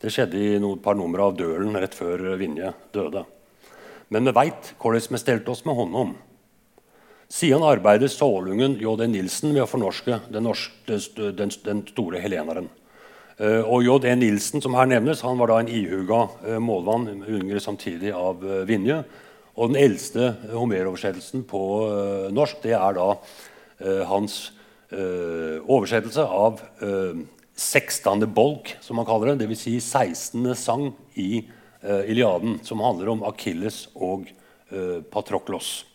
[0.00, 3.26] Det skjedde i noen par numre av Dølen rett før Vinje døde.
[4.08, 6.12] Men vi veit hvordan vi stelte oss med honom.
[6.12, 6.16] om.
[7.28, 9.06] Siden arbeidet Sålungen J.D.
[9.06, 10.96] Nilsen med å fornorske den, norske,
[11.36, 12.70] den, den store heleneren.
[13.38, 14.14] Uh, og J.D.
[14.16, 18.62] Nilsen som her nevnes, han var da en ihuga uh, målvann, yngre samtidig av uh,
[18.66, 19.02] Vinje.
[19.58, 21.60] Og den eldste Homer-oversettelsen på
[22.30, 23.08] norsk det er da
[24.06, 24.36] hans
[25.66, 27.24] oversettelse av uh, eh,
[27.58, 28.22] 16.
[28.30, 29.48] bolk, som man kaller det.
[29.48, 29.64] Dvs.
[29.64, 30.54] Si 16.
[30.54, 31.42] sang i
[31.82, 34.26] Iliaden, som handler om Akilles og
[34.72, 35.86] uh, Patroklos.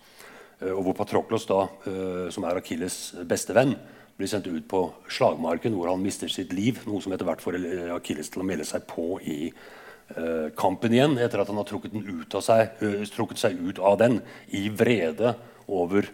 [0.64, 1.66] og hvor Patroklos, da,
[2.32, 2.96] som er Akilles
[3.28, 3.74] beste venn,
[4.16, 6.80] blir sendt ut på slagmarken, hvor han mister sitt liv.
[6.88, 7.58] Noe som etter hvert får
[7.98, 9.52] Akilles til å melde seg på i
[10.56, 12.80] kampen igjen, etter at han har trukket, ut seg,
[13.12, 14.22] trukket seg ut av den
[14.56, 15.36] i vrede
[15.68, 16.08] over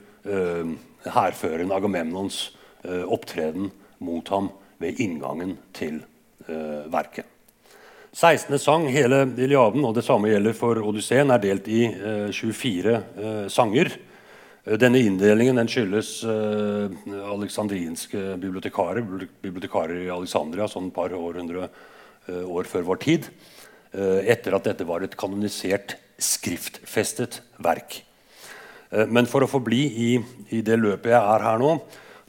[1.06, 2.48] hærføreren Agamemnons
[2.84, 4.48] Eh, opptreden mot ham
[4.80, 6.00] ved inngangen til
[6.48, 7.28] eh, verket.
[8.14, 8.58] 16.
[8.60, 11.84] sang, hele Iliaden, og det samme gjelder for Odysseen, er delt i
[12.34, 13.94] 24 eh, sanger.
[14.78, 16.98] Denne inndelingen den skyldes eh,
[17.32, 19.06] aleksandrinske bibliotekarer,
[19.42, 23.30] bibliotekarer i Alexandria sånn et par århundre eh, år før vår tid,
[23.94, 28.02] eh, etter at dette var et kanonisert, skriftfestet verk.
[29.08, 30.08] men for å forbli i,
[30.52, 31.70] i det løpet jeg er her nå,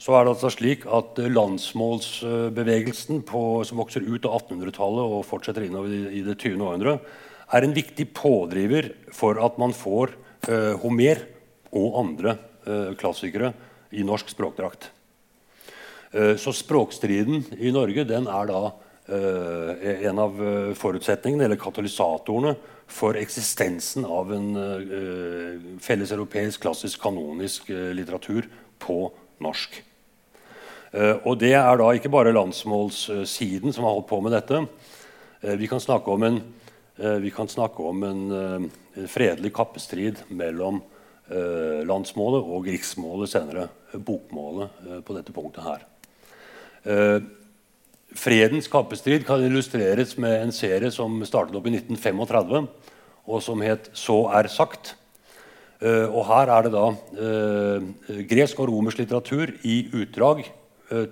[0.01, 5.67] så er det altså slik at landsmålsbevegelsen på, som vokser ut av 1800-tallet og fortsetter
[5.67, 6.57] innover i, det 20.
[6.57, 6.95] århundre,
[7.51, 10.15] er en viktig pådriver for at man får
[10.49, 11.21] eh, Homer
[11.77, 12.33] og andre
[12.65, 13.51] eh, klassikere
[13.93, 14.89] i norsk språkdrakt.
[16.15, 18.63] Eh, så språkstriden i Norge den er da
[19.11, 20.37] en av
[20.77, 22.53] forutsetningene, eller katalysatorene,
[22.87, 28.47] for eksistensen av en felleseuropeisk, klassisk, kanonisk litteratur
[28.79, 29.01] på
[29.43, 29.81] norsk.
[30.91, 34.65] Eh, og det er da ikke bare landsmålssiden som har holdt på med dette.
[35.39, 36.41] Eh, vi kan snakke om en,
[36.99, 38.71] eh, snakke om en,
[39.07, 40.81] fredelig kappestrid mellom
[41.87, 44.69] landsmålet og riksmålet senere, bokmålet,
[45.05, 47.21] på dette punktet her.
[48.13, 52.67] Fredens kappestrid kan illustreres med en serie som startet opp i 1935,
[53.27, 54.95] og som het 'Så er sagt'.
[56.11, 56.95] Og her er det da
[58.27, 60.51] gresk og romersk litteratur i utdrag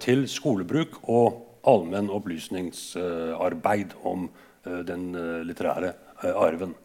[0.02, 4.30] til skolebruk og allmenn opplysningsarbeid om
[4.66, 5.94] eh, den eh, litterære
[6.36, 6.76] arven.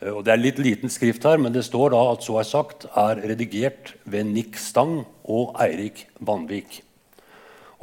[0.00, 2.86] Og det er litt liten skrift her, men det står da at så er sagt
[2.96, 6.80] er redigert ved Nick Stang og Eirik Vanvik.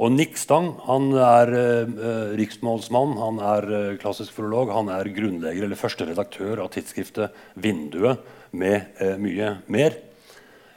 [0.02, 5.66] Og Nick Stang han er eh, riksmålsmann, han er eh, klassisk filolog, han er grunnlegger
[5.66, 9.98] eller første redaktør av tidsskriftet Vinduet, med eh, mye mer.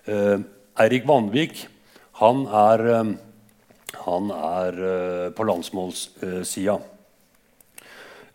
[0.06, 1.60] Eirik Vanvik
[2.18, 2.82] han er
[3.94, 6.78] han er uh, på landsmålssida.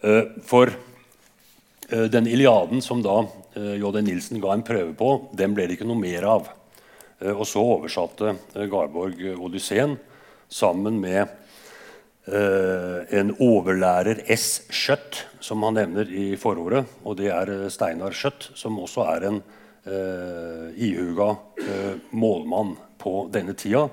[0.03, 0.71] Uh, for
[1.93, 3.25] uh, den Iliaden som da
[3.57, 4.03] J.D.
[4.05, 6.51] Nilsen ga en prøve på, den ble det ikke noe mer av.
[7.25, 8.35] og så oversatte
[8.69, 9.95] Garborg Odysseen
[10.53, 11.25] sammen med
[13.17, 14.67] en overlærer S.
[14.69, 16.83] Skjøtt, som han nevner i forordet.
[17.09, 19.41] Og det er Steinar Skjøtt, som også er en
[20.77, 21.31] ihuga
[22.13, 23.87] målmann på denne tida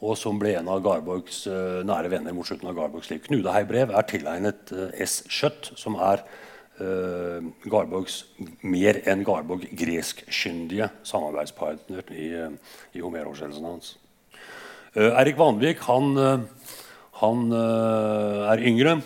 [0.00, 3.20] og som ble en av Garborgs uh, nære venner mot slutten av Garborgs liv.
[3.24, 5.20] 'Knudehei-brev' er tilegnet uh, S.
[5.28, 6.24] Skjøtt, som er
[6.80, 8.22] uh, Garborgs
[8.64, 12.30] mer enn Garborg greskkyndige samarbeidspartner i,
[12.96, 13.96] i Homer-oversettelsen hans.
[14.96, 16.16] Erik Vanvik han,
[17.20, 18.96] han er yngre.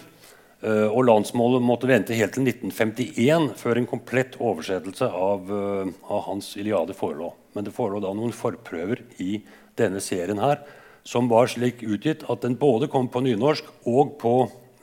[0.65, 6.97] og landsmålet måtte vente helt til 1951 før en komplett oversettelse av, av hans Iliade
[6.97, 7.35] forelå.
[7.53, 9.43] Men det forelå da noen forprøver i
[9.77, 10.63] denne serien her
[11.05, 14.35] som var slik utgitt at den både kom på nynorsk og på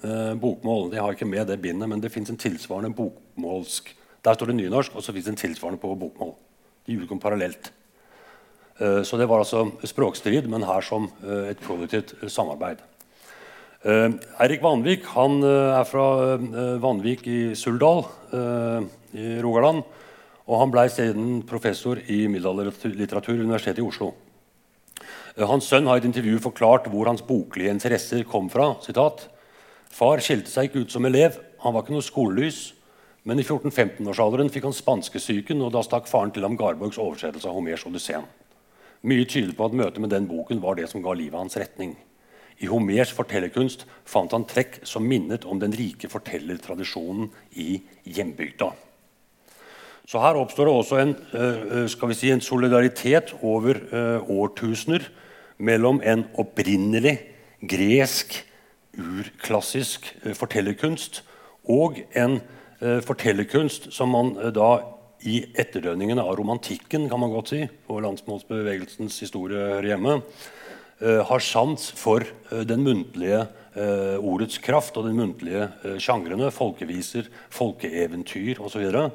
[0.05, 0.91] eh, bokmål.
[0.93, 3.89] Jeg har ikke med det bindet, men det fins en tilsvarende bokmålsk.
[4.21, 6.35] Der står det nynorsk, og så fins en tilsvarende på bokmål.
[6.85, 7.71] De utkom parallelt.
[8.77, 12.85] Eh, så det var altså språkstrid, men her som eh, et produktivt eh, samarbeid.
[13.81, 14.09] Eh,
[14.45, 16.37] Eirik Vanvik han eh, er fra
[16.81, 18.05] Vanvik i Suldal
[19.17, 19.81] i Rogaland.
[20.51, 24.13] Og han ble siden professor i middelalderlitteratur ved Universitetet i Oslo.
[25.35, 28.73] Eh, hans sønn har i et intervju forklart hvor hans boklige interesser kom fra.
[28.85, 29.27] Citat,
[29.91, 32.61] Far skilte seg ikke ut som elev, han var ikke noe skolelys.
[33.27, 37.53] Men i 14-15-årsalderen fikk han spanskesyken, og da stakk faren til ham Garborgs oversettelse av
[37.53, 38.23] Homers Odysseen.
[39.05, 41.93] Mye tyder på at møtet med den boken var det som ga livet hans retning.
[42.61, 47.29] I Homers fortellerkunst fant han trekk som minnet om den rike fortellertradisjonen
[47.61, 48.71] i hjembygda.
[50.11, 51.11] Så her oppstår det også en,
[51.87, 53.77] skal vi si, en solidaritet over
[54.27, 55.05] årtusener
[55.61, 57.15] mellom en opprinnelig
[57.61, 58.39] gresk,
[58.97, 61.21] urklassisk eh, fortellerkunst
[61.71, 62.39] og en
[62.81, 64.71] eh, fortellerkunst som man eh, da
[65.21, 70.15] i etterdønningene av romantikken kan man godt si, på landsmålsbevegelsens historie hører hjemme,
[71.01, 73.39] har sans for den muntlige
[74.21, 75.67] ordets kraft og den muntlige
[76.01, 76.49] sjangrene.
[76.53, 78.81] Folkeviser, folkeeventyr osv.
[78.89, 79.09] Og så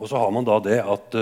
[0.00, 1.14] har man da det at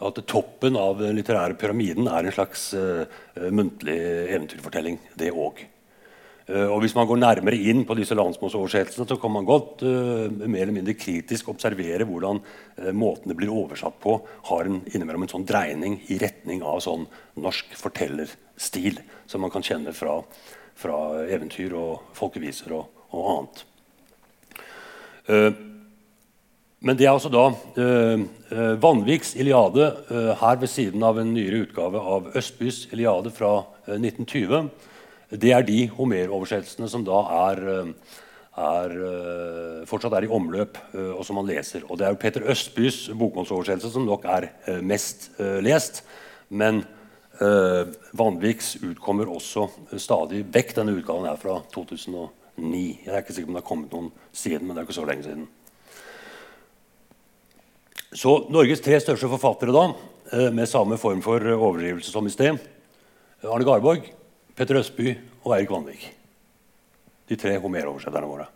[0.00, 3.04] at toppen av den litterære pyramiden er en slags uh,
[3.52, 3.98] muntlig
[4.32, 5.60] eventyrfortelling, det òg.
[6.48, 9.84] Uh, eh, og hvis man går nærmere inn på disse landsmålsoversettelsene, så kan man godt
[9.84, 12.40] uh, mer eller mindre kritisk observere hvordan
[12.96, 14.16] måtene blir oversatt på,
[14.48, 17.04] har en, innimellom en sånn dreining i retning av sånn
[17.40, 20.22] norsk fortellerstil som man kan kjenne fra,
[20.80, 23.66] fra eventyr og folkeviser og, og annet.
[26.80, 27.42] Men det er altså da
[27.76, 28.22] eh,
[28.54, 33.50] eh, Vanviks Iliade eh, her ved siden av en nyere utgave av Østbys Iliade fra
[33.84, 34.70] eh, 1920.
[35.42, 37.18] Det er de Homer-oversettelsene som da
[37.50, 38.16] er, eh,
[38.64, 40.80] er, eh, fortsatt er i omløp,
[41.18, 41.84] og som man leser.
[41.84, 44.48] Og det er jo Peter Østbys bokmålsoversettelse som nok er
[44.80, 45.30] mest
[45.64, 46.02] lest.
[46.48, 46.82] Men
[48.16, 49.68] Vanviks utkommer også
[50.00, 50.74] stadig vekk.
[50.80, 52.84] Denne utgaven er fra 2009.
[53.06, 55.00] Jeg er ikke sikker på om det har kommet noen siden, men det er ikke
[55.00, 55.48] så lenge siden.
[58.10, 59.84] Så Norges tre største forfattere da,
[60.32, 62.58] eh, med samme form for overdrivelse som i sted
[63.46, 64.02] Arne Garborg,
[64.56, 65.12] Petter Østby
[65.44, 66.08] og Eirik Vanvik.
[67.28, 68.48] De tre Homer-oversetterne våre.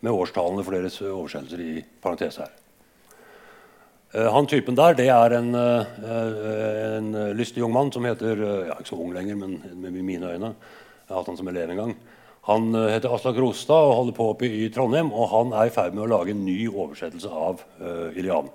[0.00, 2.52] Med årstallene for deres oversettelser i parentes her.
[4.30, 9.00] Han typen der det er en, en lystig ung mann som heter ja, Ikke så
[9.02, 10.54] ung lenger, men med mine øyne.
[10.54, 11.96] Jeg har hatt han som elev en gang.
[12.46, 15.10] Han heter Aslak Rostad og holder på oppe i Trondheim.
[15.10, 18.54] Og han er i ferd med å lage en ny oversettelse av uh, Iliaden.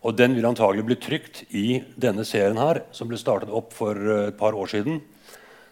[0.00, 3.96] Og den vil antagelig bli trykt i denne serien her, som ble startet opp for
[4.30, 5.02] et par år siden.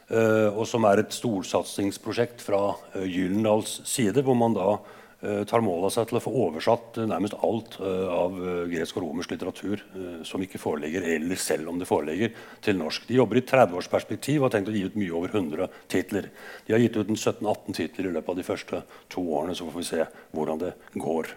[0.08, 4.78] Uh, og som er et storsatsingsprosjekt fra uh, Gyllendals side, hvor man da
[5.18, 8.36] tar mål av seg til å få oversatt nærmest alt av
[8.70, 9.80] gresk og romersk litteratur
[10.22, 12.30] som ikke foreligger, eller selv om det foreligger,
[12.62, 13.08] til norsk.
[13.08, 16.30] De jobber i 30-årsperspektiv og har tenkt å gi ut mye over 100 titler.
[16.68, 19.80] De har gitt ut 17-18 titler i løpet av de første to årene, så får
[19.80, 20.06] vi se
[20.38, 21.34] hvordan det går.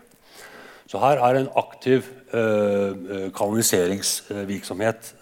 [0.91, 2.03] Så her er en aktiv
[3.37, 5.13] kanoniseringsvirksomhet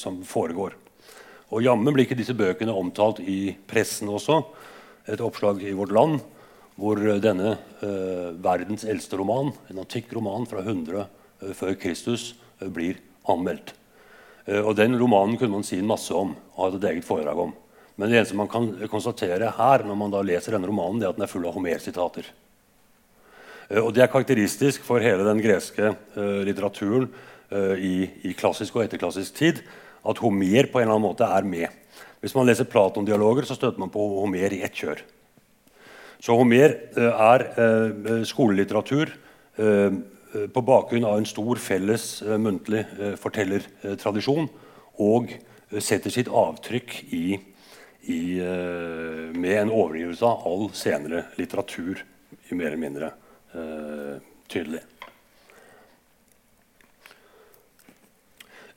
[0.00, 0.72] som foregår.
[1.52, 4.40] Og jammen blir ikke disse bøkene omtalt i pressen også.
[5.08, 6.20] Et oppslag i Vårt Land
[6.78, 12.68] hvor denne eh, verdens eldste roman, en antikk roman fra 100 eh, før Kristus, eh,
[12.70, 13.72] blir anmeldt.
[14.46, 17.40] Eh, og Den romanen kunne man si en masse om og hatt et eget foredrag
[17.48, 17.56] om.
[17.98, 21.16] Men det eneste man kan konstatere her, når man da leser denne romanen, det er
[21.16, 22.30] at den er full av Homer-sitater.
[23.70, 27.10] Eh, og Det er karakteristisk for hele den greske eh, litteraturen
[27.48, 29.62] i, i klassisk og etterklassisk tid
[30.04, 31.72] at Homer på en eller annen måte er med.
[32.20, 35.00] Hvis man leser Platon-dialoger, så støter man på Homer i ett kjør.
[36.18, 39.12] Så Homer eh, er eh, skolelitteratur
[39.58, 39.98] eh,
[40.52, 42.82] på bakgrunn av en stor felles muntlig
[43.16, 44.50] fortellertradisjon
[45.00, 45.30] og
[45.80, 47.38] setter sitt avtrykk i,
[48.12, 48.18] i,
[49.32, 52.02] med en overgivelse av all senere litteratur
[52.52, 53.10] mer eller mindre
[54.48, 54.82] tydelig.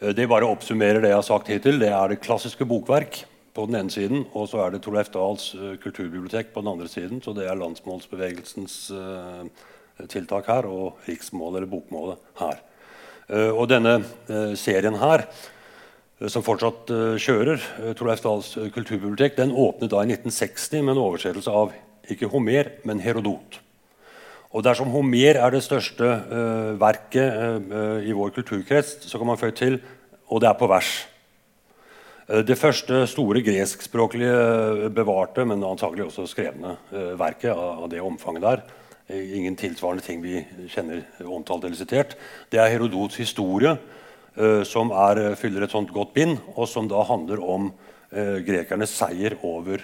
[0.01, 1.79] Eh, det bare oppsummerer det jeg har sagt hittil.
[1.81, 5.49] Det er det klassiske bokverk på den ene siden, og så er det Torleif Dahls
[5.59, 7.19] uh, kulturbibliotek på den andre siden.
[7.21, 8.75] Så det er landsmålsbevegelsens
[10.09, 12.61] tiltak her, og riksmålet eller bokmålet her.
[13.53, 13.99] Og denne
[14.57, 15.25] serien her,
[16.31, 16.89] som fortsatt
[17.21, 17.61] kjører,
[17.99, 21.75] Torleif Dahls kulturbibliotek, den åpnet da i 1960 med en oversettelse av
[22.09, 23.59] ikke Homer, men Herodot.
[24.51, 29.39] Og dersom Homer er det største uh, verket uh, i vår kulturkrets, så kan man
[29.39, 29.79] føye til
[30.31, 30.89] og det er på vers.
[32.47, 36.77] Det første store greskspråklige bevarte, men antagelig også skrevne
[37.19, 38.61] verket av, av, det omfanget der,
[39.11, 40.37] ingen tilsvarende ting vi
[40.71, 42.15] kjenner omtalt eller sitert,
[42.47, 43.73] det er Herodots historie,
[44.63, 47.67] som er, fyller et sånt godt bind, og som da handler om
[48.47, 49.83] grekernes seier over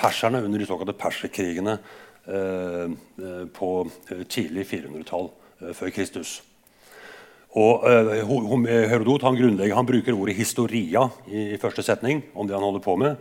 [0.00, 1.76] perserne under de såkalte perserkrigene
[2.26, 3.70] på
[4.10, 5.30] eh, tidlig 400-tall
[5.74, 6.40] før Kristus.
[7.56, 12.96] Og Herodot han, han bruker ordet 'historia' i, første setning om det han holder på
[13.00, 13.16] med.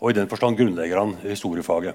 [0.00, 1.94] Og i den forstand grunnlegger han historiefaget.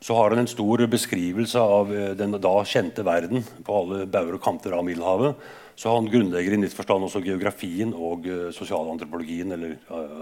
[0.00, 4.42] Så har han en stor beskrivelse av den da kjente verden på alle bauger og
[4.44, 5.34] kanter av Middelhavet.
[5.74, 9.52] Så han grunnlegger i nytt forstand også geografien og sosialantropologien.
[9.52, 9.76] eller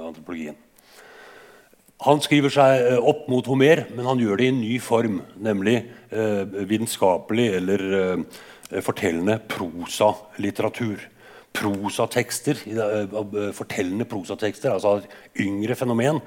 [0.06, 0.56] antropologien.
[2.02, 5.20] Han skriver seg eh, opp mot Homer, men han gjør det i en ny form.
[5.42, 5.76] Nemlig
[6.10, 11.04] eh, vitenskapelig eller eh, fortellende prosalitteratur.
[11.54, 13.14] Prosatekster, eh,
[13.54, 16.18] fortellende prosatekster, altså et yngre fenomen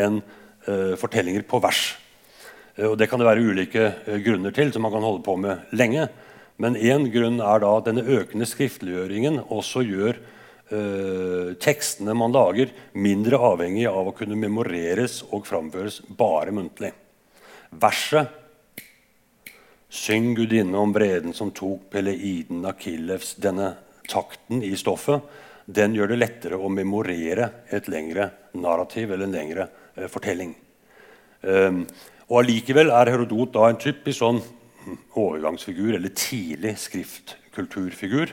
[0.00, 1.82] enn eh, fortellinger på vers.
[2.78, 3.90] Eh, og Det kan det være ulike
[4.24, 6.08] grunner til, som man kan holde på med lenge.
[6.58, 10.16] Men én grunn er da at denne økende skriftliggjøringen også gjør
[10.74, 16.92] eh, tekstene man lager, mindre avhengig av å kunne memoreres og framføres bare muntlig.
[17.70, 18.34] Verset
[19.88, 23.70] Syng gudinne om vreden som tok Peleiden Akillevs Denne
[24.04, 25.24] takten i stoffet
[25.68, 29.66] den gjør det lettere å memorere et lengre narrativ eller en lengre
[29.96, 30.54] eh, fortelling.
[31.44, 31.82] Um,
[32.28, 34.40] og Allikevel er Herodot da en typisk sånn
[35.20, 38.32] overgangsfigur eller tidlig skriftkulturfigur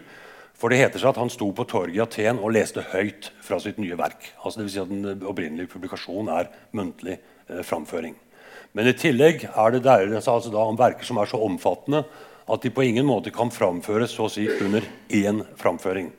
[0.55, 3.59] for det heter seg at han sto på torget i Aten og leste høyt fra
[3.59, 4.29] sitt nye verk.
[4.41, 8.15] Altså det vil si at Den opprinnelige publikasjonen er muntlig eh, framføring.
[8.75, 12.05] Men i tillegg er det der, altså om verker som er så omfattende
[12.45, 16.11] at de på ingen måte kan framføres så å si, under én framføring.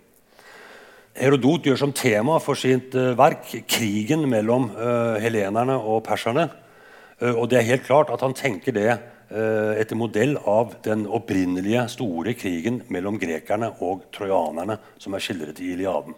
[1.16, 6.48] Herodot gjør som tema for sitt uh, verk krigen mellom uh, helenerne og perserne.
[7.22, 11.00] Uh, og det er helt klart at han tenker det Eh, etter modell av den
[11.10, 16.14] opprinnelige store krigen mellom grekerne og trojanerne, som er skildret i Iliaden.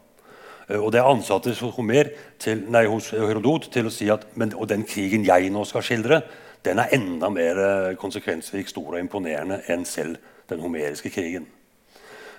[0.68, 4.26] Eh, og Det er ansatte hos, Homer til, nei, hos Herodot til å si at
[4.36, 6.22] men, og den krigen jeg nå skal skildre,
[6.64, 11.46] den er enda mer eh, konsekvensrik, stor og imponerende enn selv den homeriske krigen.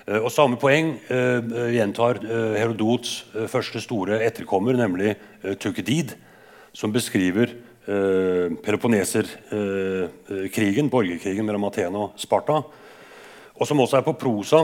[0.10, 0.96] Og Samme poeng
[1.70, 5.12] gjentar Herodots første store etterkommer, nemlig
[5.62, 6.16] Tukedid,
[6.74, 7.52] som beskriver
[7.90, 12.58] eh, Peloponneserkrigen, eh, borgerkrigen mellom Athena og Sparta.
[13.60, 14.60] Og som også er på prosa,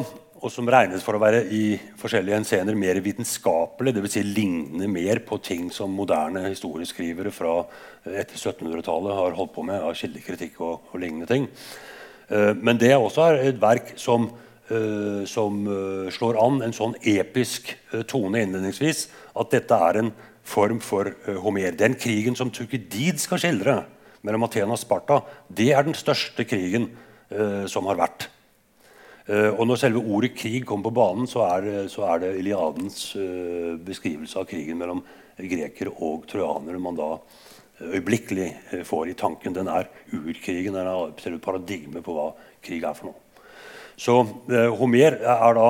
[0.45, 1.63] og som regnes for å være i
[1.97, 3.95] forskjellige henseender mer vitenskapelig.
[3.95, 4.17] Dvs.
[4.17, 9.65] Si ligne mer på ting som moderne historieskrivere fra eh, etter 1700-tallet har holdt på
[9.65, 11.47] med av kildekritikk og, og lignende ting.
[12.29, 14.29] Eh, men det er også et verk som,
[14.69, 15.65] eh, som
[16.13, 17.73] slår an en sånn episk
[18.11, 19.07] tone innledningsvis
[19.39, 20.13] at dette er en
[20.45, 21.09] form for
[21.41, 21.73] Homer.
[21.77, 23.79] Den krigen som Tukidid skal skildre
[24.25, 25.19] mellom Athena og Sparta,
[25.49, 26.91] det er den største krigen
[27.69, 28.27] som har vært.
[29.25, 33.15] Eh, og Når selve ordet krig kommer på banen, så er, så er det Iliadens
[33.17, 35.01] eh, beskrivelse av krigen mellom
[35.35, 37.09] grekere og trojanere man da
[37.81, 39.51] øyeblikkelig uh, får i tanken.
[39.51, 40.77] Den er urkrigen.
[40.77, 42.29] Den er selve paradigmet på hva
[42.63, 43.49] krig er for noe.
[43.99, 44.13] Så
[44.79, 45.67] Homer er da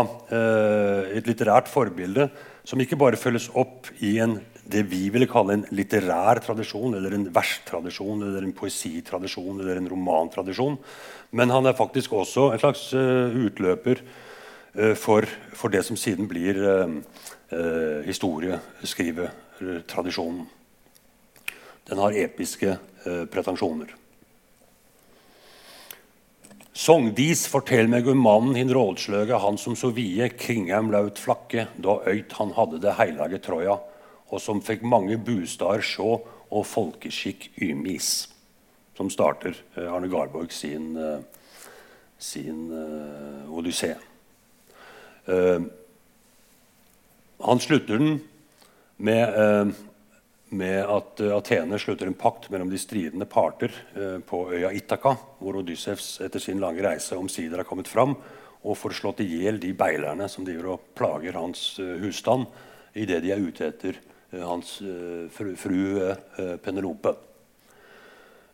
[1.13, 2.27] et litterært forbilde
[2.65, 7.13] som ikke bare følges opp i en det vi ville kalle en litterær tradisjon, eller
[7.13, 10.77] en verstradisjon, eller en poesitradisjon eller en romantradisjon.
[11.37, 15.21] Men han er faktisk også en slags uh, utløper uh, for,
[15.53, 16.89] for, det som siden blir uh,
[18.07, 20.45] historieskrivetradisjonen.
[21.85, 22.73] Den har episke
[23.29, 23.93] pretensjoner.
[26.73, 32.01] Sogndis, fortell meg om mannen hin rådsløge, han som så vie kringheim laut flakke, da
[32.09, 33.77] øyt han hadde det heilage Troja
[34.33, 36.09] og som fikk mange bustader sjå
[36.55, 38.27] og folkeskikk ymis.
[38.95, 41.19] Som starter eh, Arne Garborg sin, eh,
[42.17, 43.91] sin uh, odyssé.
[45.27, 45.65] Uh,
[47.43, 48.21] han slutter den
[49.03, 49.73] med, uh,
[50.55, 53.73] med at Atene slutter en pakt mellom de stridende parter
[54.29, 58.15] på øya Itaka, hvor Odyssevs etter sin lange reise omsider har kommet fram
[58.65, 62.47] og får slått i hjel de beilerne som driver og plager hans husstand
[62.95, 63.99] idet de er ute etter
[64.43, 65.79] hans eh, fru, fru
[66.09, 67.15] eh, Penelope.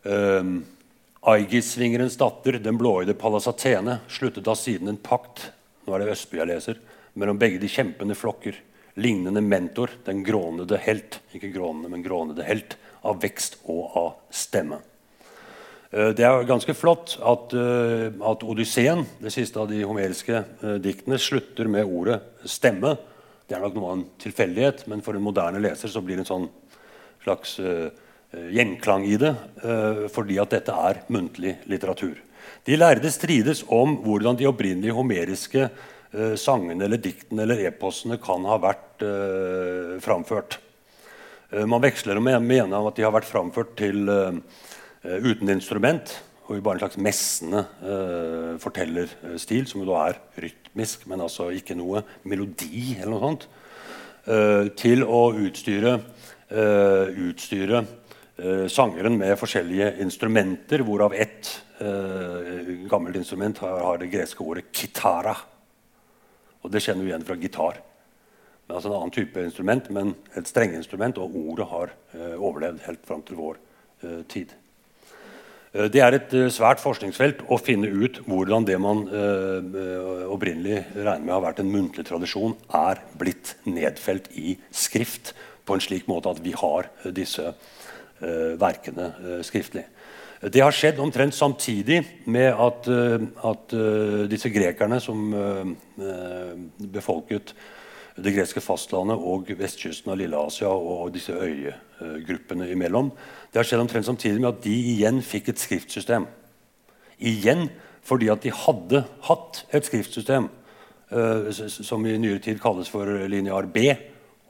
[0.02, 0.78] Aigisvingerens
[1.22, 5.52] Aigis-svingerens datter, den blåøyde Pallas Athene, sluttet da siden en pakt
[5.86, 6.80] nå er det Østby jeg leser,
[7.18, 8.56] mellom begge de kjempende flokker,
[9.02, 14.78] lignende mentor, den grånede helt, ikke grånende, men grånede helt, av vekst og av stemme.
[15.92, 20.38] Det er ganske flott at, at Odysseen, det siste av de homeriske
[20.80, 22.94] diktene, slutter med ordet 'stemme'.
[23.46, 26.24] Det er nok noe av en tilfeldighet, men for en moderne leser så blir det
[26.26, 26.48] en sånn
[27.22, 27.88] slags uh,
[28.50, 29.32] gjenklang i det,
[29.64, 32.16] uh, fordi at dette er muntlig litteratur.
[32.66, 38.46] De lærde strides om hvordan de opprinnelige homeriske uh, sangene eller diktene eller eposene kan
[38.48, 38.90] ha vært
[39.98, 40.60] framført.
[41.66, 44.06] man veksler om å mene at de har vært framført til,
[45.02, 46.12] uten instrument
[46.48, 47.60] og i bare en slags messende
[48.60, 53.46] fortellerstil, som jo da er rytmisk, men altså ikke noe melodi eller noe sånt,
[54.26, 55.96] uh, til å utstyre,
[56.52, 64.44] uh, utstyre uh, sangeren med forskjellige instrumenter, hvorav ett gammelt instrument har, har, det greske
[64.44, 65.34] ordet 'kitara'.
[66.62, 67.80] Og det kjenner vi igjen fra gitar.
[68.68, 71.90] Men altså En annen type instrument, men et strengeinstrument, og ordet har
[72.38, 73.58] overlevd helt fram til vår
[74.28, 74.54] tid.
[75.72, 80.82] Eh, det er et eh, svært forskningsfelt å finne ut hvordan det man eh, opprinnelig
[80.98, 85.32] regner med har vært en muntlig tradisjon, er blitt nedfelt i skrift
[85.66, 87.52] på en slik måte at vi har disse
[88.22, 89.82] verkene skriftlig.
[90.42, 92.00] Det har skjedd omtrent samtidig
[92.30, 92.86] med at,
[93.46, 93.74] at
[94.30, 95.32] disse grekerne som
[96.94, 97.50] befolket
[98.16, 103.10] det greske fastlandet og vestkysten av Lille-Asia og disse øyegruppene imellom.
[103.52, 106.26] Det har skjedd omtrent samtidig med at de igjen fikk et skriftsystem.
[107.18, 107.70] Igjen
[108.04, 110.48] fordi at de hadde hatt et skriftsystem
[111.14, 113.86] uh, som i nyere tid kalles for linear B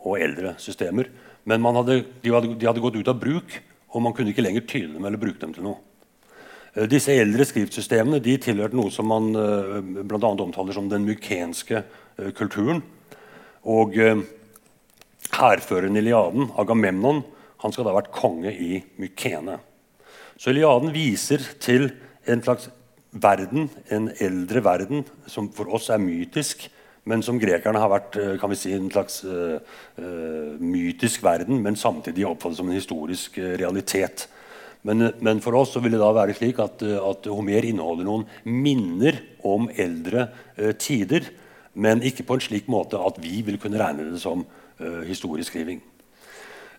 [0.02, 1.10] og eldre systemer.
[1.44, 3.58] Men hadde, de, hadde, de, hadde, gått ut av bruk,
[3.92, 5.78] og man kunne ikke lenger tyde dem eller bruke dem til noe.
[6.74, 10.32] Uh, disse eldre skriftsystemene de tilhørte noe som man uh, bl.a.
[10.32, 11.84] omtaler som den mykenske
[12.36, 12.82] kulturen
[13.68, 14.22] og eh,
[15.32, 17.22] hærføreren i Iliaden, Agamemnon,
[17.62, 19.58] han skal da ha vært konge i Mykene.
[20.36, 21.92] Så Iliaden viser til
[22.26, 22.68] en slags
[23.12, 26.66] verden, en eldre verden, som for oss er mytisk,
[27.06, 29.58] men som grekerne har vært eh, kan vi si, en slags uh,
[29.98, 34.28] uh, mytisk verden, men samtidig oppfattet som en historisk realitet.
[34.86, 38.24] Men, men, for oss så vil det da være slik at, at Homer inneholder noen
[38.42, 40.26] minner om eldre
[40.82, 41.28] tider
[41.74, 45.80] men ikke på en slik måte at vi vil kunne regne det som uh, historieskriving.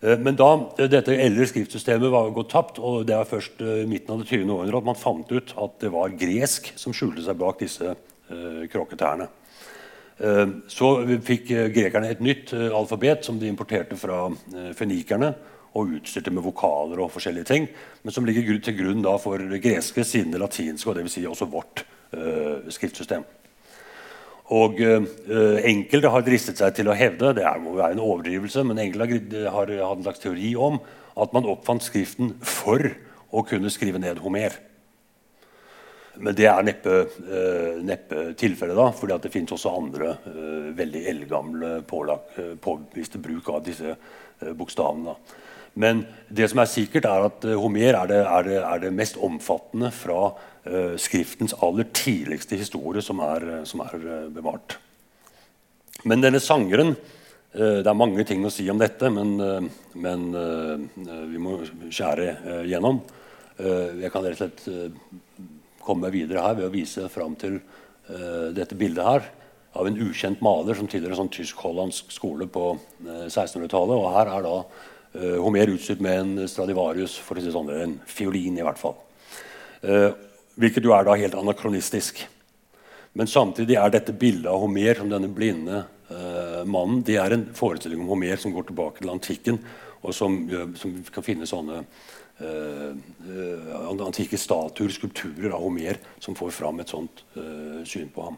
[0.04, 3.84] Uh, men da uh, dette eldre skriftsystemet var gått tapt, og det var først uh,
[3.90, 4.50] midten av det 20.
[4.52, 7.96] århundre at man fant ut at det var gresk som skjulte seg bak disse
[8.72, 9.26] kråketærne.
[10.72, 10.88] så
[11.28, 14.30] fikk grekerne et nytt alfabet som de importerte fra
[14.74, 15.34] fønikerne.
[15.74, 17.68] og utstyrte med vokaler og forskjellige ting,
[18.04, 21.12] men som ligger til grunn for det greske siden det latinske, og dvs.
[21.12, 21.84] Si også vårt
[22.70, 23.24] skriftsystem.
[24.52, 25.06] Og uh,
[25.64, 29.72] Enkelte har dristet seg til å hevde det er, være en overdrivelse, men enkelte har,
[29.72, 30.82] hatt en slags teori om
[31.16, 32.84] at man oppfant Skriften for
[33.34, 34.58] å kunne skrive ned Homer.
[36.20, 36.98] Men det er neppe,
[37.30, 43.96] uh, neppe tilfellet, da, det fins også andre uh, veldig eldgamle påviste bruk av disse
[44.60, 45.16] bokstavene.
[45.74, 48.94] Men det som er sikkert, er at uh, Homer er det, er, det, er det,
[48.94, 53.98] mest omfattende fra uh, Skriftens aller tidligste historie som er, uh, som er
[54.34, 54.78] bevart.
[56.04, 56.96] Men denne sangeren
[57.54, 59.36] Det er mange ting å si om dette, men,
[59.94, 60.22] men
[61.30, 62.98] vi må skjære gjennom.
[64.02, 65.44] jeg kan rett og slett
[65.86, 67.60] komme videre her ved å vise fram til
[68.58, 69.30] dette bildet her
[69.78, 72.72] av en ukjent maler som tilhører en sånn tysk-hollandsk skole på
[73.06, 74.02] 1600-tallet.
[74.02, 77.98] Og her er da Uh, Homer utstyrt med en Stradivarius, for å si sånn, en
[78.10, 78.96] fiolin i hvert fall.
[79.84, 80.10] Uh,
[80.58, 82.24] hvilket jo er da helt anakronistisk.
[83.14, 87.46] Men samtidig er dette bildet av Homer som denne blinde uh, mannen det er en
[87.54, 89.62] forestilling om Homer som går tilbake til antikken,
[90.04, 90.42] og som,
[90.76, 91.84] som kan finne sånne
[94.04, 97.22] antikke statuer, skulpturer av Homer, som får fram et sånt
[97.88, 98.36] syn på ham.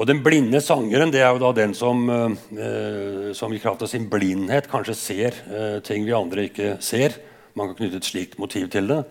[0.00, 3.90] Og den blinde sangeren det er jo da den som, eh, som i kraft av
[3.92, 7.18] sin blindhet kanskje ser eh, ting vi andre ikke ser.
[7.52, 9.02] Man kan knytte et slikt motiv til det.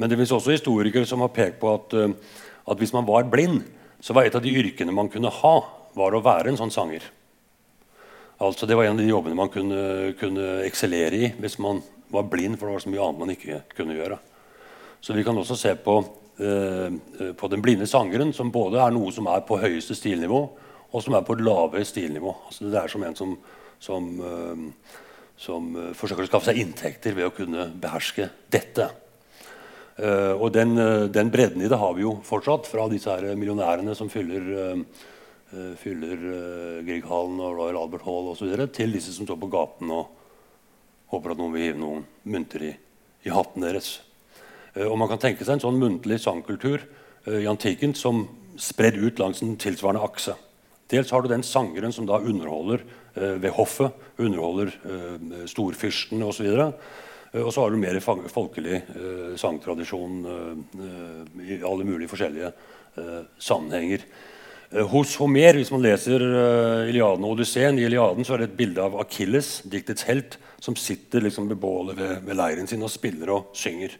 [0.00, 2.14] Men det fins også historikere som har pekt på at, eh,
[2.64, 3.60] at, hvis man var blind,
[4.00, 5.54] så var et av de yrkene man kunne ha,
[5.92, 7.04] var å være en sånn sanger.
[8.40, 12.24] Altså Det var en av de jobbene man kunne, kunne eksellere i hvis man var
[12.24, 14.16] blind, for det var så mye annet man ikke kunne gjøre.
[15.04, 16.00] Så vi kan også se på
[16.36, 20.38] på Den blinde sangeren, som både er noe som er på høyeste stilnivå,
[20.92, 22.34] og som er på et lavere stilnivå.
[22.48, 23.36] Altså det er som en som,
[23.80, 24.98] som, eh,
[25.40, 28.90] som eh, forsøker å skaffe seg inntekter ved å kunne beherske dette.
[30.02, 30.72] og den,
[31.12, 34.86] den, bredden i det har vi jo fortsatt, fra disse her millionærene som fyller,
[35.78, 36.22] fyller
[36.86, 40.08] Grieghallen og Royal Albert Hall osv., til disse som står på gaten og
[41.12, 42.72] håper at noen vil hive noen mynter i,
[43.28, 43.92] i hatten deres.
[44.74, 48.24] Eh, og man kan tenke seg en sånn muntlig sangkultur eh, i antikken som
[48.60, 50.36] spredd ut langs en tilsvarende akse.
[50.92, 52.82] Dels har du den sangeren som da underholder
[53.14, 54.74] eh, ved hoffet, underholder
[55.48, 56.50] storfyrstene osv.
[57.40, 58.82] Og så har du mer folkelig
[59.40, 60.18] sangtradisjon
[61.40, 62.50] i alle mulige forskjellige
[63.40, 64.04] sammenhenger.
[64.92, 66.26] Hos Homer, hvis man leser
[66.92, 70.76] Iliaden og Odysseen, i Iliaden så er det et bilde av Akilles, diktets helt, som
[70.76, 73.96] sitter liksom ved bålet ved, ved leiren sin og spiller og synger.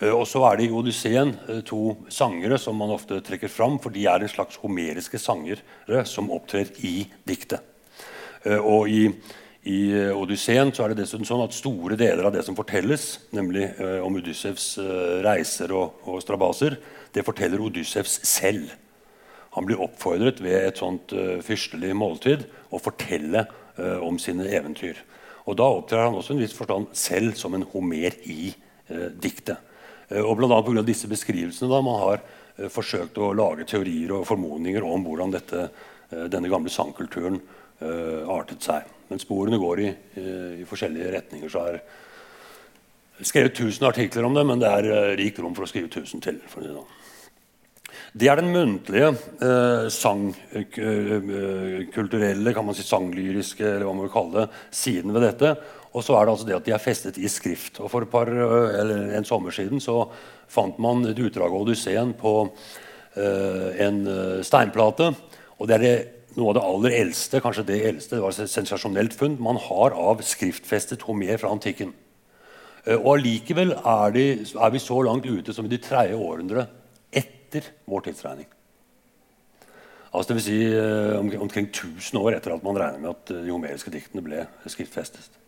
[0.00, 3.78] Eh, og så er det i Odysseen eh, to sangere som man ofte trekker fram,
[3.82, 7.62] for de er en slags homeriske sangere som opptrer i diktet.
[8.44, 9.06] Eh, og i,
[9.70, 9.80] i
[10.12, 13.70] Odysseen så er det dessuten sånn at store deler av det som fortelles, nemlig
[14.04, 14.74] om Odyssevs
[15.24, 16.76] reiser og, og strabaser,
[17.14, 18.74] det forteller Odyssevs selv.
[19.54, 21.14] Han blir oppfordret ved et sånt
[21.46, 22.42] fyrstelig måltid
[22.74, 23.44] å fortelle
[24.02, 24.98] om sine eventyr.
[25.46, 28.50] Og Da opptrer han også en viss forstand selv som en homer i
[29.22, 29.62] diktet.
[30.08, 30.62] Eh, og bl.a.
[30.62, 30.82] pga.
[30.84, 35.60] disse beskrivelsene da, man har eh, forsøkt å lage teorier og formodninger om hvordan dette,
[36.10, 37.38] eh, denne gamle sangkulturen
[38.30, 38.82] artet seg.
[39.10, 39.88] Men sporene går i,
[40.62, 41.48] i forskjellige retninger.
[41.52, 41.74] så er
[43.26, 46.36] skrevet 1000 artikler om det, men det er rikt rom for å skrive 1000 til.
[46.48, 46.86] Sånn.
[48.14, 54.34] det er den muntlige eh, sangkulturelle, kan man si sanglyriske, eller hva man vil kalle
[54.38, 55.56] det, siden ved dette.
[55.94, 57.78] Og så er det altså det at de er festet i skrift.
[57.78, 60.08] Og For par, eller en sommer siden så
[60.50, 64.00] fant man et utdrag av Odysseen på uh, en
[64.42, 65.12] steinplate.
[65.58, 65.96] Og det er det,
[66.34, 69.94] noe av det aller eldste, kanskje det eldste, det var et sensasjonelt funn, man har
[69.94, 71.94] av skriftfestet Homer fra antikken.
[72.88, 76.66] Uh, og Allikevel er, er, vi så langt ute som i de tredje århundre
[77.14, 78.50] etter vår tidsregning.
[80.10, 80.58] Altså det vil si
[81.38, 85.43] omkring 1000 år etter at man regner med at de homeriske diktene ble skriftfestet.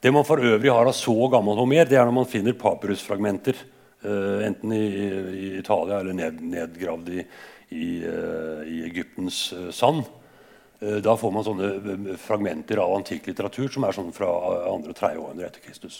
[0.00, 3.58] Det man for øvrig har av så gammel homer, det er når man finner papyrusfragmenter.
[3.98, 7.24] Uh, enten i, i, Italia eller ned, nedgravd i,
[7.74, 10.06] i, uh, i Egyptens uh, sand.
[10.78, 14.28] da får man sånne fragmenter av antikk litteratur som er sånn fra
[14.70, 15.96] andre og tredje århundre etter Kristus.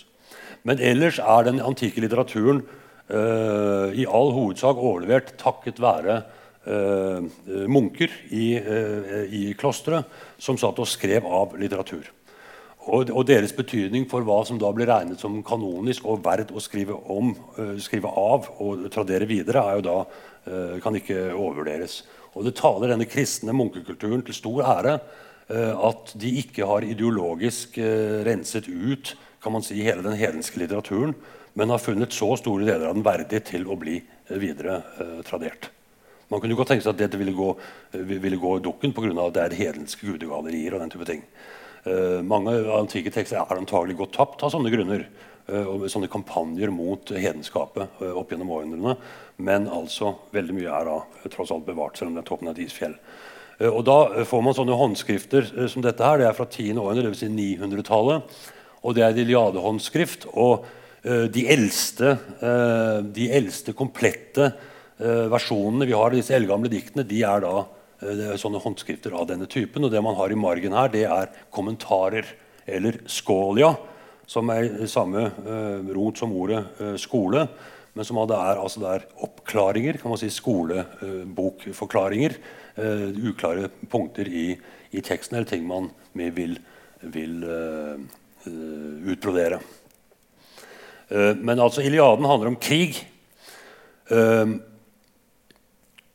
[0.62, 2.60] Men ellers er den antikke litteraturen
[3.98, 6.20] i all hovedsak overlevert takket være
[7.74, 8.46] munker i,
[9.40, 10.04] i klostre
[10.38, 12.06] som satt og skrev av litteratur.
[12.88, 16.62] Og, og, deres betydning for hva som da blir regnet som kanonisk og verdt å
[16.64, 19.96] skrive, om, uh, skrive av og tradere videre, er jo da,
[20.48, 22.00] uh, kan ikke overvurderes.
[22.32, 27.76] Og Det taler denne kristne munkekulturen til stor ære uh, at de ikke har ideologisk
[28.24, 31.14] renset ut kan man si, hele den hedenske litteraturen,
[31.54, 35.70] men har funnet så store deler av den verdig til å bli videre uh, tradert.
[36.28, 37.52] Man kunne godt tenke seg at dette ville gå,
[37.94, 39.14] ville gå dukken pga.
[39.24, 40.74] at det er hedenske gudegallerier.
[40.74, 41.22] og den type ting.
[41.88, 45.06] Uh, mange antikke tekster er antagelig gått tapt av sånne grunner.
[45.48, 48.96] Uh, og sånne kampanjer mot hedenskapet uh, opp gjennom århundrene.
[49.40, 52.56] Men altså, veldig mye er da tross alt bevart, selv om det er toppen av
[52.58, 52.96] et isfjell.
[53.70, 56.04] og Da får man sånne håndskrifter som dette.
[56.04, 56.78] her, Det er fra 10.
[56.78, 57.22] århundre, dvs.
[57.22, 58.36] Si 900-tallet.
[58.82, 60.28] Og det er et Iliadehåndskrift.
[60.34, 60.66] Og
[61.02, 62.18] de eldste,
[63.14, 64.52] de eldste komplette
[64.98, 69.46] versjonene vi har av disse eldgamle diktene, de er da Eh, sånne håndskrifter av denne
[69.50, 69.84] typen.
[69.84, 72.24] Og det man har i margen her, det er kommentarer,
[72.68, 73.72] eller skålia,
[74.28, 77.46] som er samme uh, rot som ordet uh, skole,
[77.96, 82.32] men som det er, altså det er oppklaringer, kan man si, skolebokforklaringer.
[82.78, 84.58] Uh, uklare punkter i,
[84.92, 86.58] i, teksten, eller ting man vil,
[87.00, 87.44] vil
[89.08, 89.58] utbrodere.
[91.10, 93.08] men altså, Iliaden handler om krig.
[94.12, 94.46] Uh,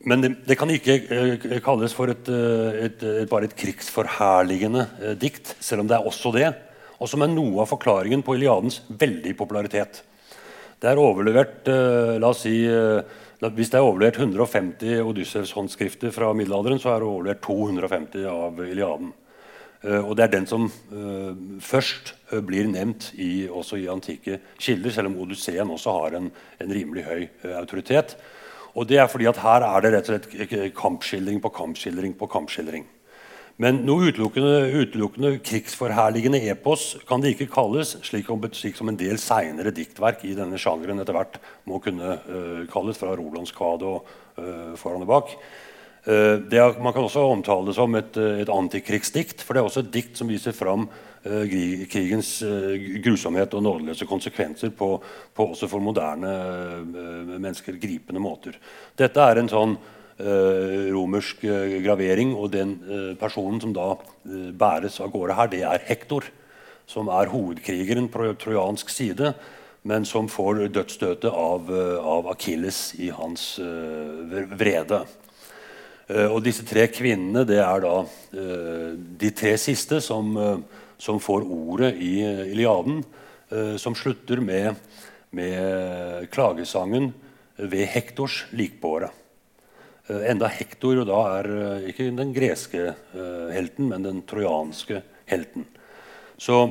[0.03, 4.85] men det, det, kan ikke uh, kalles for et, uh, et, et, bare et krigsforherligende
[4.99, 6.49] uh, dikt, selv om det er også det.
[6.99, 10.01] Og som er noe av forklaringen på Iliadens veldige popularitet.
[10.83, 11.67] Det er overlevert
[12.19, 12.57] la oss si,
[13.39, 19.13] Hvis det er overlevert 150 Odyssevs-håndskrifter fra middelalderen, så er det overlevert 250 av Iliaden.
[20.03, 20.67] og Det er den som
[21.63, 26.75] først blir nevnt i, også i antikke kilder, selv om Odysseen også har en, en
[26.75, 28.17] rimelig høy autoritet.
[28.73, 32.29] Og det er fordi at her er det rett og slett kampskildring på kampskildring på
[32.31, 32.87] kampskildring.
[33.61, 38.97] Men noe utelukkende, utelukkende krigsforherligende epos kan det ikke kalles, slik, om, slik som en
[38.97, 41.37] del seinere diktverk i denne sjangeren etter hvert
[41.69, 44.09] må kunne uh, kalles, fra Rolandskvadet og
[44.41, 45.35] uh, foran og bak.
[46.07, 49.85] Uh, er, man kan også omtale det som et, et antikrigsdikt, for det er også
[49.85, 50.89] et dikt som viser fram
[51.23, 54.97] krigens eh, grusomhet og nådeløse konsekvenser på,
[55.33, 58.57] på også for moderne eh, mennesker gripende måter.
[58.99, 59.77] Dette er en sånn
[60.13, 61.39] romersk
[61.81, 62.75] gravering, og den
[63.17, 63.95] personen som da
[64.53, 66.27] bæres av gårde her, det er Hektor.
[66.85, 69.31] Som er hovedkrigeren på trojansk side,
[69.89, 73.57] men som får dødsstøtet av, av Akilles i hans
[74.53, 75.01] vrede.
[76.29, 77.97] og disse tre kvinnene, det er da
[79.25, 80.37] de tre siste som
[81.03, 82.13] som får ordet i
[82.53, 83.03] Iliaden,
[83.51, 84.79] eh, som slutter med,
[85.35, 87.11] med klagesangen
[87.59, 89.09] ved Hektors likbåre.
[90.07, 92.93] Eh, enda Hektor da er eh, ikke den greske
[93.53, 95.67] helten, men den trojanske helten.
[96.39, 96.65] Så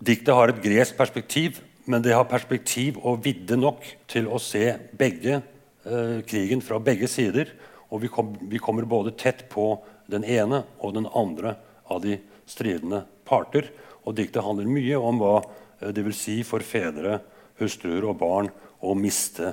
[0.00, 4.76] diktet har et gresk perspektiv, men det har perspektiv og vidde nok til å se
[4.96, 7.50] begge eh, krigen fra begge sider.
[7.90, 9.72] Og vi, kom, vi, kommer både tett på
[10.10, 11.56] den ene og den andre
[11.90, 12.20] av de
[12.50, 13.70] stridende parter.
[14.04, 17.20] Og diktet handler mye om hva eh, det vil si for fedre,
[17.60, 18.50] hustruer og barn
[18.80, 19.52] å miste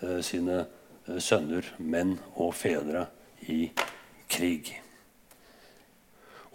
[0.00, 3.08] eh, sine eh, sønner, menn og fedre
[3.50, 3.66] i
[4.30, 4.72] krig.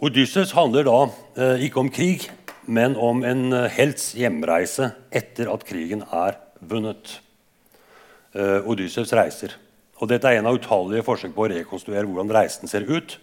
[0.04, 2.26] Odysseus handler da ikke om krig,
[2.66, 7.14] men om en helts hjemreise etter at krigen er vunnet.
[8.34, 9.54] Odysseus reiser.
[10.02, 13.16] Og dette er en av utallige forsøk på å rekonstruere hvordan reisen ser ut.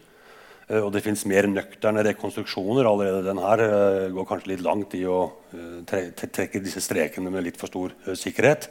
[0.70, 2.88] Eh, og det fins mer nøkterne rekonstruksjoner.
[2.88, 5.24] Allerede den her uh, går kanskje litt langt i å
[5.56, 8.70] uh, trekke disse strekene med litt for stor sikkerhet.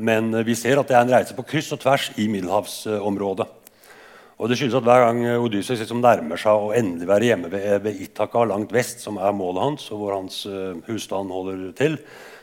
[0.00, 3.44] men vi ser at det er en reise på kryss og tvers i middelhavsområdet.
[4.38, 8.00] Og det skyldes at Hver gang Odysseus liksom nærmer seg å endelig være hjemme ved,
[8.00, 10.40] Itaka langt vest, som er målet hans, og hvor hans
[10.86, 11.98] husstand holder til,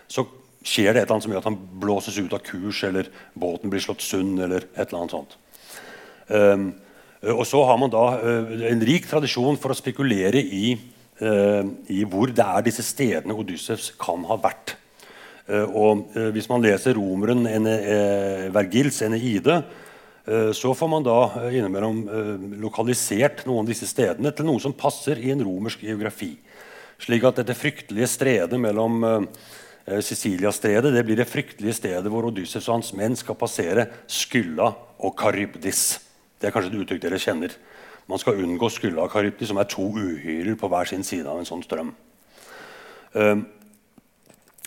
[0.06, 0.28] så
[0.62, 3.74] skjer det et eller annet som gjør at han blåses ut av kurs, eller båten
[3.74, 5.38] blir slått sund, eller et eller annet sånt.
[6.30, 6.85] Um, Eh,
[7.34, 10.76] og så har man da eh, en rik tradisjon for å spekulere i,
[11.18, 11.64] eh,
[11.96, 14.78] i hvor det er disse stedene Odyssevs kan ha vært.
[15.46, 17.44] Og Hvis man leser romeren
[18.50, 19.60] Vergils Eneide,
[20.58, 21.20] så får man da
[21.54, 22.00] innimellom
[22.64, 26.32] lokalisert noen av disse stedene til noe som passer i en romersk geografi.
[26.98, 29.06] Slik at dette fryktelige stredet mellom
[29.86, 35.14] Siciliastredet det blir det fryktelige stedet hvor Odyssevs og hans menn skal passere Skylla og
[35.22, 36.05] Karybdis.
[36.40, 37.54] Det er kanskje et uttrykk dere kjenner.
[38.08, 41.48] Man skal unngå Skylla Karypti, som er to uhyrer på hver sin side av en
[41.48, 41.94] sånn strøm.
[43.16, 43.46] Ehm,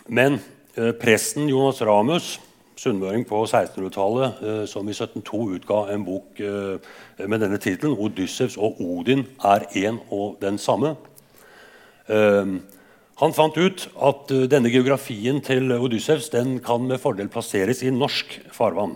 [0.08, 0.38] men
[0.74, 2.38] eh, presten Jonas Ramus,
[2.78, 6.90] sunnmøring på 1600-tallet, eh, som i 1702 utga en bok eh,
[7.26, 10.96] med denne tittelen 'Odyssevs og Odin er én og den samme',
[12.08, 12.60] ehm,
[13.18, 18.40] han fant ut at denne geografien til Odyssevs den kan med fordel plasseres i norsk
[18.54, 18.94] farvann.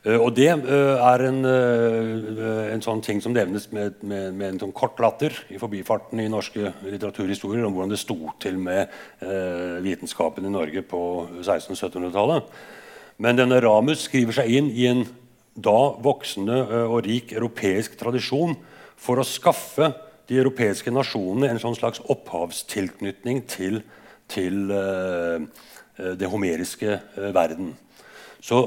[0.00, 4.54] Uh, og det uh, er en, uh, en, sånn ting som nevnes med, med, med
[4.54, 8.88] en sånn kort latter i forbifarten i norske litteraturhistorier om hvordan det sto til med
[9.84, 11.02] vitenskapen i Norge på
[11.42, 12.48] 1600-1700-tallet.
[13.20, 15.04] Men denne Ramus skriver seg inn i en
[15.60, 18.54] da voksende og rik europeisk tradisjon
[19.00, 19.90] for å skaffe
[20.30, 23.82] de europeiske nasjonene en sånn slags opphavstilknytning til,
[24.30, 24.70] til
[25.98, 27.00] det homeriske
[27.34, 27.74] verden.
[28.40, 28.62] Så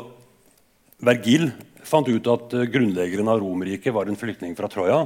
[1.03, 1.49] Vergil
[1.83, 5.01] fant ut at eh, grunnleggeren av Romerriket var en flyktning fra Troja.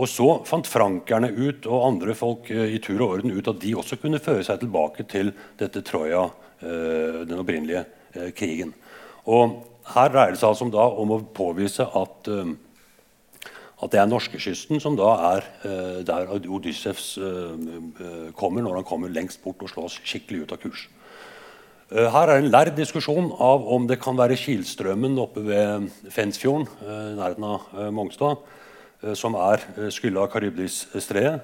[0.00, 3.60] Og så fant frankerne ut, og andre folk eh, i tur og orden ut at
[3.62, 6.26] de også kunne føre seg tilbake til dette Troja,
[6.64, 7.86] eh, den opprinnelige
[8.34, 8.72] krigen.
[9.30, 9.60] Og
[9.94, 15.12] her dreier det seg altså om, å påvise at, at det er norskekysten som da
[15.28, 15.46] er
[16.08, 17.12] der Odyssevs
[18.34, 20.88] kommer når han kommer lengst bort og slås skikkelig ut av kurs.
[21.90, 26.68] Eh, her er en lærd diskusjon av om det kan være Kilstrømmen oppe ved Fensfjorden,
[26.86, 28.44] eh, i nærheten av eh, Mongstad,
[29.16, 31.40] som er skylda Karybdis-stredet.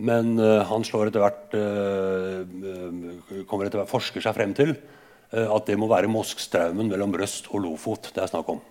[0.00, 1.52] Men han etter hvert,
[3.48, 4.72] kommer etter hvert forsker seg frem til
[5.28, 8.62] at det må være Moskstraumen mellom Røst og Lofot det er snakk om.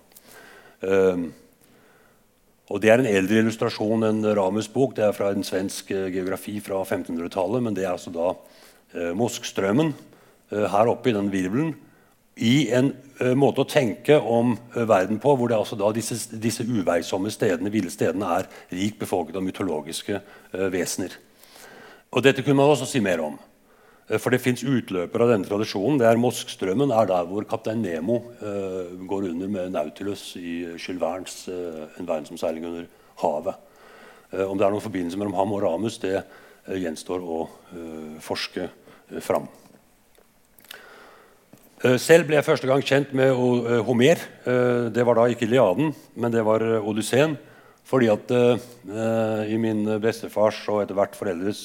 [2.65, 4.97] Og Det er en eldre illustrasjon enn Ramus' bok.
[4.97, 7.61] Det er fra en svensk geografi fra 1500-tallet.
[7.61, 8.33] Men det er altså da
[9.13, 9.93] Moskstrømmen
[10.51, 11.73] her oppe i den virvelen
[12.35, 12.91] i en
[13.21, 17.91] uh, måte å tenke om uh, verden på hvor altså disse, disse, uveisomme stedene, ville
[17.91, 20.21] stedene er rikt befolket av mytologiske
[20.71, 21.15] vesener.
[22.15, 23.37] Og Dette kunne man også si mer om.
[24.21, 25.97] For det fins utløpere av denne tradisjonen.
[25.97, 28.19] Det er Moskstrømmen er der hvor kaptein Nemo
[29.09, 32.85] går under med Nautilus i Jules Vernes En verdensomseiling under
[33.23, 33.57] havet.
[34.45, 36.21] om det er noen forbindelse mellom ham og Ramus, det
[36.69, 37.41] gjenstår å
[38.21, 38.69] forske
[39.25, 39.49] fram.
[41.85, 44.21] Eh, selv ble jeg første gang kjent med eh, Homer.
[44.47, 47.35] Eh, det var da ikke Iliaden, men det var Odysseen.
[47.85, 51.59] Fordi at i min bestefars og etter hvert foreldres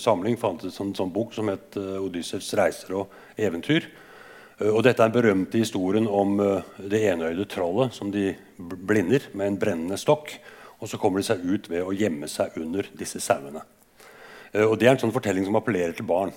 [0.00, 3.90] samling fantes en sånn bok som het uh, 'Odyssevs reiser og eventyr'.
[4.72, 6.40] og Dette er den berømte historien om
[6.80, 10.32] det enøyde trollet som de blinder med en brennende stokk.
[10.80, 13.60] Og så kommer de seg ut ved å gjemme seg under disse sauene.
[14.64, 16.32] og Det er en sånn fortelling som appellerer til barn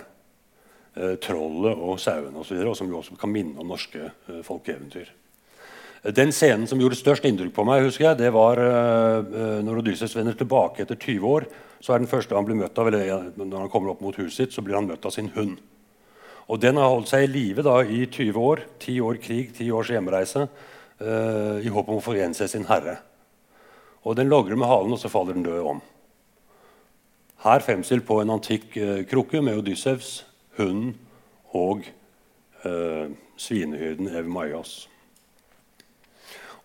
[0.93, 5.11] trollet og sauene osv., og, og som jo også kan minne om norske eh, folkeeventyr.
[6.13, 10.11] Den scenen som gjorde størst inntrykk på meg, husker jeg, det var uh, når Odysseus
[10.17, 11.45] vender tilbake etter 20 år.
[11.79, 14.35] så er den første han blir møtt av, eller Når han kommer opp mot huset
[14.35, 15.61] sitt, så blir han møtt av sin hund.
[16.51, 18.65] Og Den har holdt seg i live i 20 år.
[18.79, 20.47] 10 år krig, 10 års hjemreise.
[20.99, 22.97] I håp om å få gjense sin herre.
[24.03, 25.81] Og Den logrer med halen, og så faller den død om.
[27.47, 28.75] Her fremstilt på en antikk
[29.07, 30.25] krukke med Odyssevs
[30.57, 30.95] hunden
[31.53, 31.85] og
[32.65, 34.89] eh, svinehyrden Evmaias.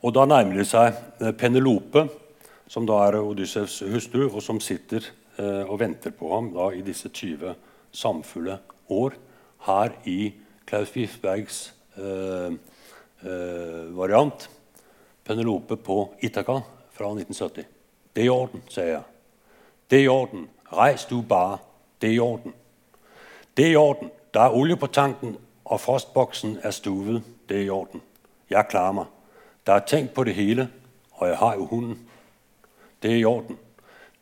[0.03, 2.07] Og Da nærmer det seg eh, Penelope,
[2.69, 5.05] som da er Odyssevs hustru, og som sitter
[5.39, 7.55] eh, og venter på ham da, i disse 20
[7.93, 8.59] samfulle
[8.89, 9.17] år
[9.67, 10.33] her i
[10.69, 12.53] Klaus Wifbergs eh,
[13.25, 14.49] eh, variant.
[15.25, 16.61] Penelope på Itaka
[16.95, 17.65] fra 1970.
[18.15, 19.03] Det er i orden, sier jeg.
[19.91, 20.47] Det er i orden.
[20.73, 21.59] Reis du bare.
[22.01, 22.55] Det er i orden.
[23.59, 24.11] Det er i orden.
[24.35, 27.23] Der er olje på tanken, og frostboksen er stuvet.
[27.49, 28.03] Det er i orden.
[28.51, 29.05] Jeg klarer meg.
[29.67, 30.69] Der er tenkt på det hele,
[31.13, 31.99] og jeg har jo hunden.
[33.03, 33.59] Det er i orden.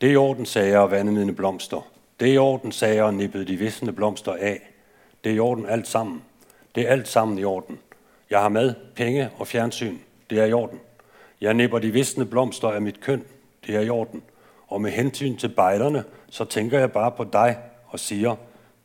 [0.01, 1.81] Det er i orden, sa jeg og vannet mine blomster.
[2.19, 4.57] Det er i orden, sa jeg og nippet de visne blomster av.
[5.23, 6.23] Det er i orden alt sammen.
[6.75, 7.79] Det er alt sammen i orden.
[8.29, 9.97] Jeg har mad, penge og fjernsyn.
[10.29, 10.79] Det er i orden.
[11.41, 13.23] Jeg nipper de visne blomster av mitt køn.
[13.67, 14.23] Det er i orden.
[14.67, 17.57] Og med hensyn til bejlerne, så tenker jeg bare på deg
[17.89, 18.35] og sier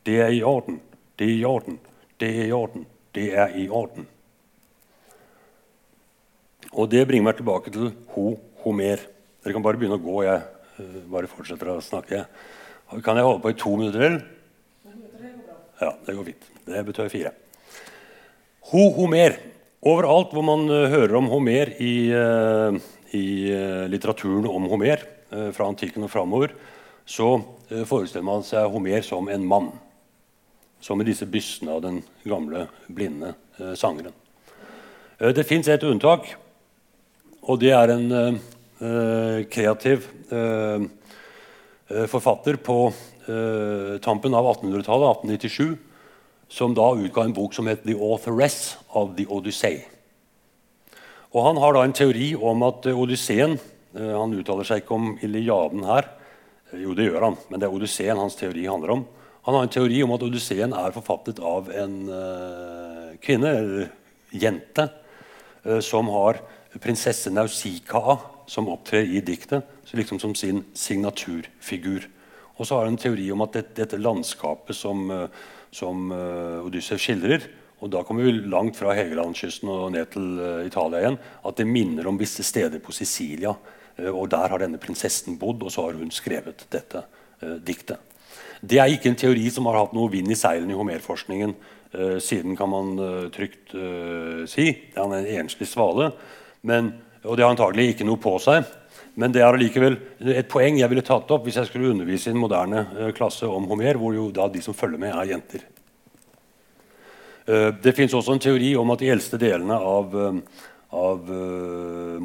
[0.03, 0.81] det er i orden.
[1.19, 1.79] Det er i orden.
[2.19, 2.85] Det er i orden.
[3.15, 4.07] Det er i orden.
[6.73, 8.33] Og det bringer meg tilbake til ho,
[8.63, 9.03] homer.
[9.43, 10.23] Dere kan bare begynne å gå.
[10.25, 10.41] Jeg
[10.79, 12.23] uh, bare fortsetter å snakke.
[13.05, 14.17] Kan jeg holde på i to minutter til?
[15.79, 16.49] Ja, det går fint.
[16.65, 17.33] Det betød fire.
[18.71, 19.37] Ho, homer.
[19.83, 22.75] Overalt hvor man uh, hører om Homer i, uh,
[23.13, 23.25] i
[23.91, 26.51] litteraturen om Homer, fra antikken og framover,
[27.09, 27.39] så
[27.89, 29.71] forestiller man seg Homer som en mann
[30.83, 34.11] som i disse bystene av den gamle, blinde eh, sangeren.
[35.19, 36.27] Eh, det fins et unntak,
[37.47, 40.83] og det er en eh, kreativ eh,
[41.87, 45.73] eh, forfatter på eh, tampen av 1800-tallet, 1897,
[46.51, 49.87] som da utga en bok som het 'The Authoress of the Odyssey'.
[51.33, 53.57] Han har da en teori om at Odysseen
[53.93, 56.07] Han uttaler seg ikke om Iliaden her.
[56.73, 59.03] Jo, det gjør han, men det er Odysseen hans teori handler om.
[59.43, 63.89] Han har en teori om at Odysseen er forfattet av en uh, kvinne, eller
[64.31, 64.85] jente,
[65.67, 66.39] uh, som har
[66.79, 68.15] prinsesse Nausikaa
[68.47, 72.07] som opptrer i diktet liksom som sin signaturfigur.
[72.55, 75.27] Og så har han en teori om at det, dette landskapet som, uh,
[75.75, 76.07] som
[76.63, 77.49] Odysseus skildrer
[77.83, 81.17] og Da kommer vi langt fra Hegelandskysten og ned til Italia igjen.
[81.43, 83.51] At det minner om visse steder på Sicilia.
[84.07, 87.03] Og Der har denne prinsessen bodd, og så har hun skrevet dette
[87.59, 87.99] diktet.
[88.63, 92.19] Det er ikke en teori som har hatt noe vind i seilene i homerforskningen uh,
[92.23, 94.69] siden, kan man uh, trygt uh, si.
[94.95, 96.13] Han er en enslig svale,
[96.63, 96.93] men,
[97.25, 98.63] og det har antagelig ikke noe på seg.
[99.19, 99.97] Men det er allikevel
[100.31, 103.67] et poeng jeg ville tatt opp hvis jeg skulle undervise i en moderne klasse om
[103.69, 105.67] Homer, hvor jo da de som følger med, er jenter.
[107.83, 110.15] det fins også en teori om at de eldste delene av,
[110.89, 111.29] av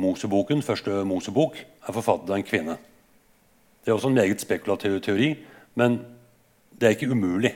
[0.01, 2.78] Moseboken, første Mosebok, er forfattet av en kvinne.
[3.84, 5.34] Det er også en meget spekulativ teori,
[5.76, 6.01] men
[6.79, 7.53] det er ikke umulig.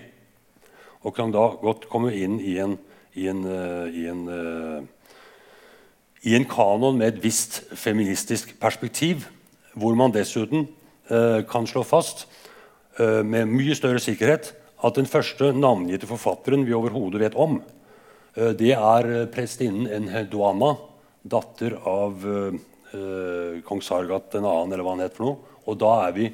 [1.02, 2.76] Og kan da godt komme inn i en,
[3.18, 4.82] i en, uh, i en, uh,
[6.26, 9.26] i en kanon med et visst feministisk perspektiv,
[9.74, 10.66] hvor man dessuten
[11.10, 12.28] uh, kan slå fast
[13.00, 14.50] med mye større sikkerhet
[14.84, 17.54] at den første navngitte forfatteren vi overhodet vet om,
[18.36, 20.74] det er prestinnen Enheduana,
[21.24, 22.26] datter av
[23.64, 25.56] kong Sargat 2., eller hva han het for noe.
[25.64, 26.28] Og da er vi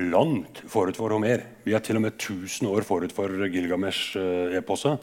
[0.00, 1.44] langt forut for Homer.
[1.64, 4.98] Vi er til og med 1000 år forut for Gilgamesh-eposet.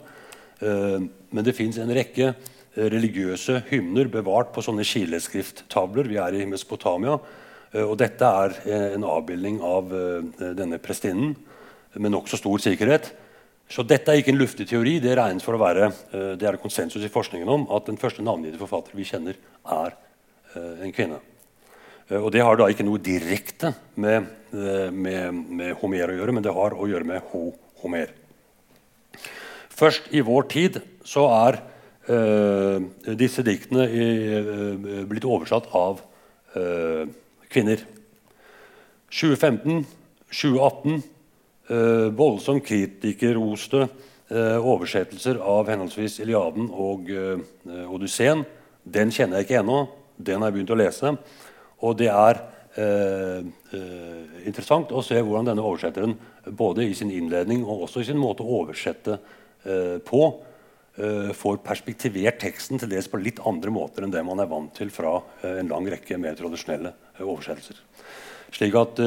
[0.62, 0.98] Eh,
[1.32, 6.10] men det fins en rekke eh, religiøse hymner bevart på sånne kileskrifttavler.
[6.10, 7.16] Vi er i Mesopotamia.
[7.72, 8.58] Eh, og dette er
[8.92, 9.90] en avbildning av
[10.58, 11.34] denne prestinnen
[11.96, 13.12] med nokså stor sikkerhet.
[13.72, 14.98] Så dette er ikke en luftig teori.
[15.00, 15.88] Det regnes for å være
[16.36, 19.96] det er konsensus i forskningen om at den første navngitte forfatter vi kjenner, er
[20.84, 21.22] en kvinne.
[22.10, 26.32] Eh, og Det har da ikke noe direkte med, eh, med, med, Homer å gjøre,
[26.32, 28.12] men det har å gjøre med Ho Homer.
[29.72, 31.56] Først i vår tid så er
[32.06, 32.78] uh,
[33.18, 34.04] disse diktene i,
[34.36, 36.02] uh, blitt oversatt av
[36.54, 37.08] uh,
[37.50, 37.82] kvinner.
[39.10, 39.82] 2015,
[40.30, 41.02] 2018
[42.18, 43.86] voldsom kritikerroste
[44.32, 47.08] oversettelser av henholdsvis Iliaden og
[47.64, 48.42] Odysseen.
[48.82, 49.78] Den kjenner jeg ikke ennå.
[50.16, 51.12] Den har jeg begynt å lese.
[51.82, 52.38] Og det er
[52.78, 53.42] eh,
[53.74, 56.14] eh, interessant å se hvordan denne oversetteren
[56.50, 59.18] både i sin innledning og også i sin måte å oversette
[59.64, 60.22] eh, på
[60.98, 64.72] eh, får perspektivert teksten til dels på litt andre måter enn det man er vant
[64.76, 67.82] til fra eh, en lang rekke mer tradisjonelle oversettelser.
[68.52, 68.98] Slik at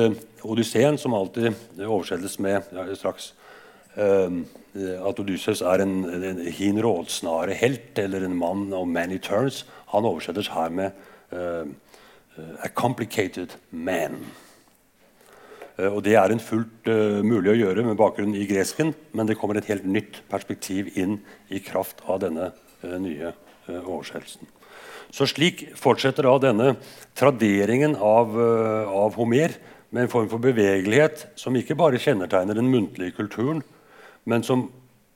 [0.42, 1.52] Odysseen, som alltid
[1.86, 3.36] oversettes med ja, straks
[3.96, 9.62] at Odysseus er en, en hin rådsnare helt eller en mann of many turns,
[9.94, 10.98] han oversettes her med
[12.38, 14.18] a complicated man.
[15.78, 19.28] Eh, og Det er en fullt uh, mulig å gjøre med bakgrunn i gresken, men
[19.28, 21.20] det kommer et helt nytt perspektiv inn
[21.50, 22.52] i kraft av denne
[22.84, 23.34] uh, nye
[23.66, 24.46] oversettelsen.
[25.16, 26.76] Så Slik fortsetter da denne
[27.18, 29.56] traderingen av, av, Homer
[29.90, 33.64] med en form for bevegelighet som ikke bare kjennetegner den muntlige kulturen,
[34.30, 34.68] men som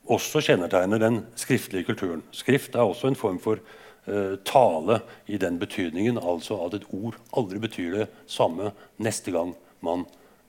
[0.09, 2.23] også kjennetegner den skriftlige kulturen.
[2.33, 3.88] Skrift er også en form for Eh,
[4.47, 9.51] tale i den betydningen, altså at et ord aldri betyr det samme neste gang
[9.85, 10.05] man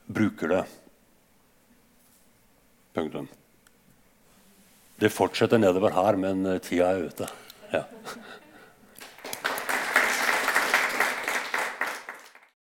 [0.08, 0.62] bruker det.
[2.94, 3.28] Punktum.
[5.00, 7.28] Det fortsetter nedover her, men eh, tida er ute.
[7.72, 7.84] Ja.